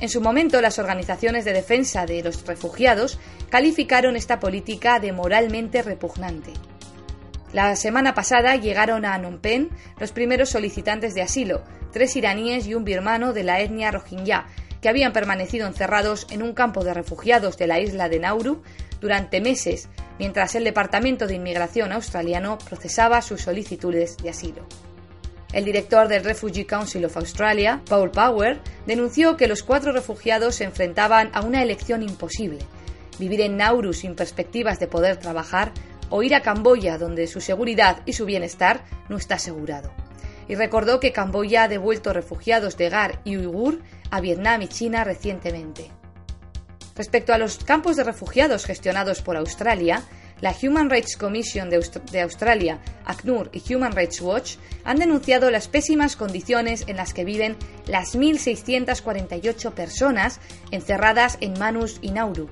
En 0.00 0.08
su 0.08 0.20
momento, 0.20 0.60
las 0.60 0.78
organizaciones 0.78 1.44
de 1.44 1.54
defensa 1.54 2.06
de 2.06 2.22
los 2.22 2.46
refugiados 2.46 3.18
calificaron 3.50 4.14
esta 4.14 4.38
política 4.38 5.00
de 5.00 5.10
moralmente 5.10 5.82
repugnante. 5.82 6.52
La 7.52 7.74
semana 7.74 8.14
pasada 8.14 8.54
llegaron 8.54 9.04
a 9.04 9.18
Phnom 9.18 9.38
Penh 9.38 9.70
los 9.98 10.12
primeros 10.12 10.50
solicitantes 10.50 11.16
de 11.16 11.22
asilo, 11.22 11.64
tres 11.90 12.14
iraníes 12.14 12.68
y 12.68 12.74
un 12.74 12.84
birmano 12.84 13.32
de 13.32 13.42
la 13.42 13.60
etnia 13.60 13.90
rohingya, 13.90 14.46
que 14.80 14.88
habían 14.88 15.12
permanecido 15.12 15.66
encerrados 15.66 16.26
en 16.30 16.42
un 16.42 16.52
campo 16.52 16.84
de 16.84 16.94
refugiados 16.94 17.56
de 17.56 17.66
la 17.66 17.80
isla 17.80 18.08
de 18.08 18.20
Nauru 18.20 18.62
durante 19.00 19.40
meses, 19.40 19.88
mientras 20.18 20.54
el 20.54 20.64
Departamento 20.64 21.26
de 21.26 21.34
Inmigración 21.34 21.92
australiano 21.92 22.58
procesaba 22.58 23.22
sus 23.22 23.42
solicitudes 23.42 24.16
de 24.18 24.30
asilo. 24.30 24.66
El 25.52 25.64
director 25.64 26.08
del 26.08 26.24
Refugee 26.24 26.66
Council 26.66 27.04
of 27.04 27.16
Australia, 27.16 27.80
Paul 27.88 28.10
Power, 28.10 28.60
denunció 28.86 29.36
que 29.36 29.48
los 29.48 29.62
cuatro 29.62 29.92
refugiados 29.92 30.56
se 30.56 30.64
enfrentaban 30.64 31.30
a 31.32 31.40
una 31.40 31.62
elección 31.62 32.02
imposible, 32.02 32.58
vivir 33.18 33.40
en 33.40 33.56
Nauru 33.56 33.92
sin 33.92 34.14
perspectivas 34.14 34.78
de 34.78 34.88
poder 34.88 35.16
trabajar 35.16 35.72
o 36.10 36.22
ir 36.22 36.34
a 36.34 36.42
Camboya 36.42 36.98
donde 36.98 37.26
su 37.26 37.40
seguridad 37.40 38.02
y 38.06 38.12
su 38.12 38.26
bienestar 38.26 38.84
no 39.08 39.16
está 39.16 39.36
asegurado. 39.36 39.92
Y 40.48 40.54
recordó 40.54 41.00
que 41.00 41.12
Camboya 41.12 41.64
ha 41.64 41.68
devuelto 41.68 42.12
refugiados 42.12 42.76
de 42.76 42.88
Gar 42.88 43.20
y 43.24 43.36
Uigur 43.36 43.80
a 44.10 44.20
Vietnam 44.20 44.62
y 44.62 44.68
China 44.68 45.04
recientemente. 45.04 45.90
Respecto 46.94 47.34
a 47.34 47.38
los 47.38 47.58
campos 47.58 47.96
de 47.96 48.04
refugiados 48.04 48.64
gestionados 48.64 49.20
por 49.20 49.36
Australia, 49.36 50.02
la 50.40 50.54
Human 50.62 50.90
Rights 50.90 51.16
Commission 51.16 51.70
de, 51.70 52.20
Australia, 52.20 52.80
ACNUR 53.06 53.50
y 53.52 53.74
Human 53.74 53.92
Rights 53.92 54.20
Watch 54.20 54.56
han 54.84 54.98
denunciado 54.98 55.50
las 55.50 55.68
pésimas 55.68 56.16
condiciones 56.16 56.84
en 56.86 56.96
las 56.96 57.14
que 57.14 57.24
viven 57.24 57.56
las 57.86 58.16
1.648 58.16 59.72
personas 59.72 60.40
encerradas 60.70 61.38
en 61.40 61.58
Manus 61.58 61.98
y 62.02 62.10
Nauru. 62.10 62.50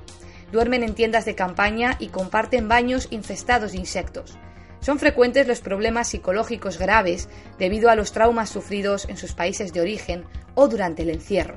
Duermen 0.51 0.83
en 0.83 0.95
tiendas 0.95 1.25
de 1.25 1.35
campaña 1.35 1.97
y 1.99 2.09
comparten 2.09 2.69
baños 2.69 3.09
infestados 3.11 3.73
de 3.73 3.79
insectos. 3.79 4.39
Son 4.85 4.99
frecuentes 4.99 5.47
los 5.47 5.63
problemas 5.63 6.09
psicológicos 6.09 6.77
graves 6.77 7.31
debido 7.59 7.89
a 7.89 7.97
los 7.97 8.13
traumas 8.13 8.51
sufridos 8.51 9.09
en 9.09 9.17
sus 9.17 9.33
países 9.33 9.73
de 9.73 9.81
origen 9.81 10.25
o 10.55 10.69
durante 10.69 11.05
el 11.05 11.09
encierro. 11.09 11.57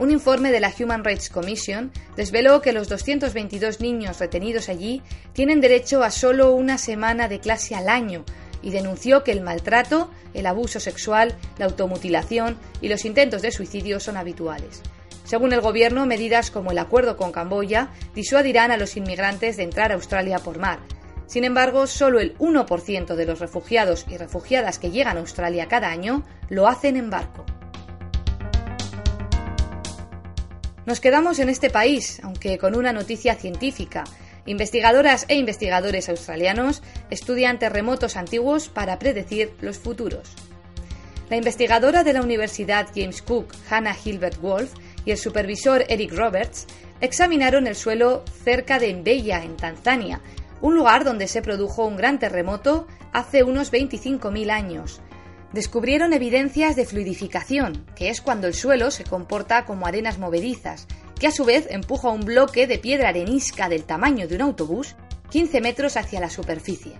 Un 0.00 0.10
informe 0.10 0.50
de 0.50 0.58
la 0.58 0.72
Human 0.76 1.04
Rights 1.04 1.30
Commission 1.30 1.92
desveló 2.16 2.60
que 2.60 2.72
los 2.72 2.88
222 2.88 3.80
niños 3.80 4.18
retenidos 4.18 4.68
allí 4.68 5.00
tienen 5.32 5.60
derecho 5.60 6.02
a 6.02 6.10
solo 6.10 6.50
una 6.50 6.76
semana 6.76 7.28
de 7.28 7.38
clase 7.38 7.76
al 7.76 7.88
año 7.88 8.24
y 8.62 8.70
denunció 8.70 9.22
que 9.22 9.30
el 9.30 9.42
maltrato, 9.42 10.10
el 10.34 10.46
abuso 10.46 10.80
sexual, 10.80 11.36
la 11.56 11.66
automutilación 11.66 12.58
y 12.80 12.88
los 12.88 13.04
intentos 13.04 13.42
de 13.42 13.52
suicidio 13.52 14.00
son 14.00 14.16
habituales. 14.16 14.82
Según 15.22 15.52
el 15.52 15.60
gobierno, 15.60 16.04
medidas 16.04 16.50
como 16.50 16.72
el 16.72 16.78
acuerdo 16.78 17.16
con 17.16 17.30
Camboya 17.30 17.90
disuadirán 18.16 18.72
a 18.72 18.76
los 18.76 18.96
inmigrantes 18.96 19.56
de 19.56 19.62
entrar 19.62 19.92
a 19.92 19.94
Australia 19.94 20.40
por 20.40 20.58
mar, 20.58 20.80
sin 21.30 21.44
embargo, 21.44 21.86
solo 21.86 22.18
el 22.18 22.36
1% 22.38 23.14
de 23.14 23.24
los 23.24 23.38
refugiados 23.38 24.04
y 24.08 24.16
refugiadas 24.16 24.80
que 24.80 24.90
llegan 24.90 25.16
a 25.16 25.20
Australia 25.20 25.68
cada 25.68 25.88
año 25.88 26.24
lo 26.48 26.66
hacen 26.66 26.96
en 26.96 27.08
barco. 27.08 27.46
Nos 30.86 30.98
quedamos 30.98 31.38
en 31.38 31.48
este 31.48 31.70
país, 31.70 32.18
aunque 32.24 32.58
con 32.58 32.74
una 32.74 32.92
noticia 32.92 33.36
científica. 33.36 34.02
Investigadoras 34.44 35.26
e 35.28 35.36
investigadores 35.36 36.08
australianos 36.08 36.82
estudian 37.10 37.60
terremotos 37.60 38.16
antiguos 38.16 38.68
para 38.68 38.98
predecir 38.98 39.52
los 39.60 39.78
futuros. 39.78 40.32
La 41.28 41.36
investigadora 41.36 42.02
de 42.02 42.12
la 42.12 42.22
Universidad 42.22 42.88
James 42.92 43.22
Cook, 43.22 43.54
Hannah 43.70 43.96
Hilbert 44.04 44.40
Wolf, 44.40 44.72
y 45.04 45.12
el 45.12 45.16
supervisor 45.16 45.84
Eric 45.88 46.12
Roberts 46.12 46.66
examinaron 47.00 47.68
el 47.68 47.76
suelo 47.76 48.24
cerca 48.44 48.80
de 48.80 48.92
Mbeya, 48.92 49.44
en 49.44 49.56
Tanzania, 49.56 50.20
un 50.60 50.74
lugar 50.74 51.04
donde 51.04 51.28
se 51.28 51.42
produjo 51.42 51.86
un 51.86 51.96
gran 51.96 52.18
terremoto 52.18 52.86
hace 53.12 53.42
unos 53.42 53.72
25.000 53.72 54.50
años. 54.50 55.00
Descubrieron 55.52 56.12
evidencias 56.12 56.76
de 56.76 56.86
fluidificación, 56.86 57.86
que 57.96 58.08
es 58.08 58.20
cuando 58.20 58.46
el 58.46 58.54
suelo 58.54 58.90
se 58.90 59.04
comporta 59.04 59.64
como 59.64 59.86
arenas 59.86 60.18
movedizas, 60.18 60.86
que 61.18 61.26
a 61.26 61.32
su 61.32 61.44
vez 61.44 61.66
empuja 61.70 62.08
un 62.08 62.20
bloque 62.20 62.66
de 62.66 62.78
piedra 62.78 63.08
arenisca 63.08 63.68
del 63.68 63.84
tamaño 63.84 64.28
de 64.28 64.36
un 64.36 64.42
autobús 64.42 64.94
15 65.30 65.60
metros 65.60 65.96
hacia 65.96 66.20
la 66.20 66.30
superficie. 66.30 66.92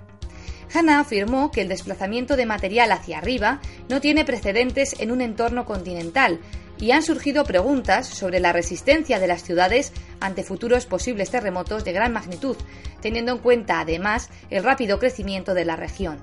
Hannah 0.73 1.01
afirmó 1.01 1.51
que 1.51 1.63
el 1.63 1.69
desplazamiento 1.69 2.37
de 2.37 2.47
material 2.47 2.93
hacia 2.93 3.19
arriba 3.19 3.61
no 3.89 4.01
tiene 4.01 4.25
precedentes 4.25 4.95
en 5.01 5.11
un 5.11 5.21
entorno 5.21 5.65
continental, 5.65 6.41
y 6.81 6.93
han 6.93 7.03
surgido 7.03 7.45
preguntas 7.45 8.09
sobre 8.09 8.41
la 8.41 8.53
resistencia 8.53 9.21
de 9.21 9.29
las 9.29 9.43
ciudades 9.43 9.93
ante 10.19 10.43
futuros 10.43 10.87
posibles 10.87 11.31
terremotos 11.31 11.85
de 11.85 11.93
gran 11.93 12.13
magnitud, 12.13 12.57
teniendo 13.01 13.33
en 13.33 13.39
cuenta 13.39 13.81
además 13.81 14.31
el 14.49 14.65
rápido 14.65 14.99
crecimiento 14.99 15.55
de 15.55 15.67
la 15.67 15.77
región. 15.77 16.19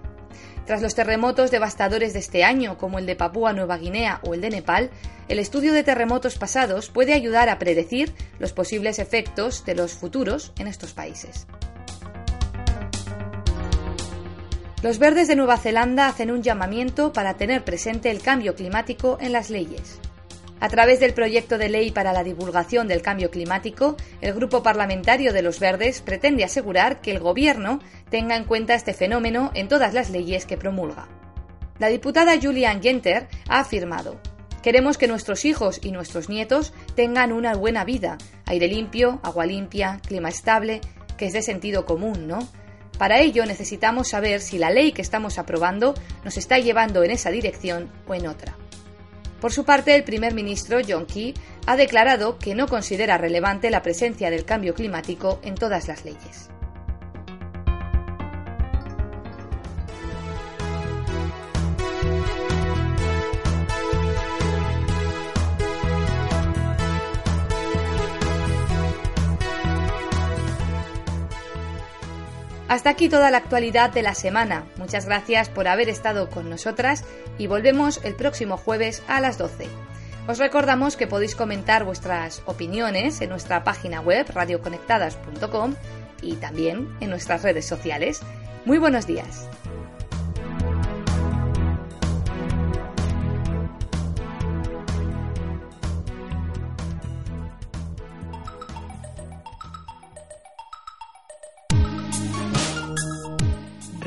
Tras 0.66 0.82
los 0.82 0.96
terremotos 0.96 1.50
devastadores 1.50 2.12
de 2.12 2.20
este 2.20 2.44
año, 2.44 2.78
como 2.78 3.00
el 3.00 3.06
de 3.06 3.16
Papúa 3.16 3.54
Nueva 3.54 3.78
Guinea 3.78 4.20
o 4.24 4.34
el 4.34 4.42
de 4.42 4.50
Nepal, 4.50 4.90
el 5.30 5.40
estudio 5.40 5.72
de 5.72 5.84
terremotos 5.84 6.38
pasados 6.38 6.90
puede 6.90 7.14
ayudar 7.14 7.48
a 7.48 7.58
predecir 7.58 8.14
los 8.38 8.52
posibles 8.52 9.00
efectos 9.00 9.64
de 9.64 9.76
los 9.76 9.94
futuros 9.94 10.52
en 10.60 10.68
estos 10.68 10.92
países. 10.92 11.48
Los 14.84 15.00
verdes 15.00 15.28
de 15.28 15.36
Nueva 15.36 15.58
Zelanda 15.58 16.08
hacen 16.08 16.32
un 16.32 16.44
llamamiento 16.44 17.14
para 17.14 17.36
tener 17.36 17.64
presente 17.64 18.12
el 18.12 18.22
cambio 18.22 18.54
climático 18.54 19.18
en 19.22 19.32
las 19.32 19.50
leyes. 19.50 20.00
A 20.60 20.70
través 20.70 21.00
del 21.00 21.14
proyecto 21.14 21.58
de 21.58 21.70
ley 21.70 21.92
para 21.92 22.14
la 22.14 22.24
divulgación 22.24 22.88
del 22.88 23.04
cambio 23.04 23.30
climático, 23.30 23.96
el 24.22 24.34
Grupo 24.34 24.64
Parlamentario 24.64 25.32
de 25.32 25.44
los 25.44 25.60
Verdes 25.60 26.02
pretende 26.02 26.44
asegurar 26.44 27.00
que 27.02 27.12
el 27.12 27.20
Gobierno 27.20 27.80
tenga 28.10 28.36
en 28.36 28.46
cuenta 28.46 28.74
este 28.74 28.94
fenómeno 28.94 29.52
en 29.54 29.68
todas 29.68 29.94
las 29.94 30.10
leyes 30.10 30.46
que 30.46 30.58
promulga. 30.58 31.08
La 31.78 31.90
diputada 31.90 32.40
Julian 32.42 32.82
Genter 32.82 33.28
ha 33.48 33.60
afirmado 33.60 34.20
Queremos 34.68 34.98
que 34.98 35.08
nuestros 35.08 35.46
hijos 35.46 35.80
y 35.82 35.92
nuestros 35.92 36.28
nietos 36.28 36.74
tengan 36.96 37.32
una 37.32 37.54
buena 37.54 37.86
vida, 37.86 38.18
aire 38.46 38.68
limpio, 38.68 39.22
agua 39.24 39.46
limpia, 39.46 40.02
clima 40.06 40.30
estable, 40.30 40.82
que 41.18 41.28
es 41.28 41.34
de 41.34 41.42
sentido 41.42 41.86
común, 41.86 42.28
¿no? 42.28 42.40
Para 42.98 43.20
ello 43.20 43.46
necesitamos 43.46 44.10
saber 44.10 44.42
si 44.42 44.58
la 44.58 44.72
ley 44.72 44.92
que 44.92 45.02
estamos 45.02 45.38
aprobando 45.38 45.94
nos 46.26 46.36
está 46.36 46.58
llevando 46.58 47.04
en 47.04 47.12
esa 47.12 47.30
dirección 47.30 47.90
o 48.08 48.16
en 48.16 48.28
otra. 48.28 48.58
Por 49.40 49.52
su 49.52 49.66
parte, 49.66 49.96
el 49.96 50.04
primer 50.04 50.34
ministro 50.34 50.80
John 50.88 51.06
Key 51.06 51.34
ha 51.68 51.76
declarado 51.76 52.40
que 52.40 52.56
no 52.56 52.68
considera 52.68 53.18
relevante 53.18 53.70
la 53.70 53.84
presencia 53.84 54.30
del 54.30 54.46
cambio 54.46 54.74
climático 54.74 55.40
en 55.44 55.56
todas 55.56 55.88
las 55.88 56.06
leyes. 56.06 56.50
Hasta 72.68 72.90
aquí 72.90 73.08
toda 73.08 73.32
la 73.32 73.38
actualidad 73.38 73.92
de 73.92 74.02
la 74.02 74.14
semana. 74.14 74.66
Muchas 74.78 75.06
gracias 75.06 75.50
por 75.50 75.68
haber 75.68 75.88
estado 75.88 76.30
con 76.30 76.50
nosotras 76.50 77.06
y 77.38 77.48
volvemos 77.48 78.02
el 78.04 78.16
próximo 78.16 78.58
jueves 78.58 79.04
a 79.08 79.22
las 79.22 79.38
12. 79.38 79.68
Os 80.28 80.38
recordamos 80.38 80.98
que 80.98 81.08
podéis 81.08 81.36
comentar 81.36 81.86
vuestras 81.86 82.42
opiniones 82.46 83.22
en 83.22 83.30
nuestra 83.30 83.64
página 83.64 84.02
web 84.02 84.26
radioconectadas.com 84.34 85.76
y 86.22 86.36
también 86.36 86.90
en 87.00 87.10
nuestras 87.10 87.44
redes 87.44 87.66
sociales. 87.66 88.20
Muy 88.66 88.78
buenos 88.78 89.08
días. 89.08 89.48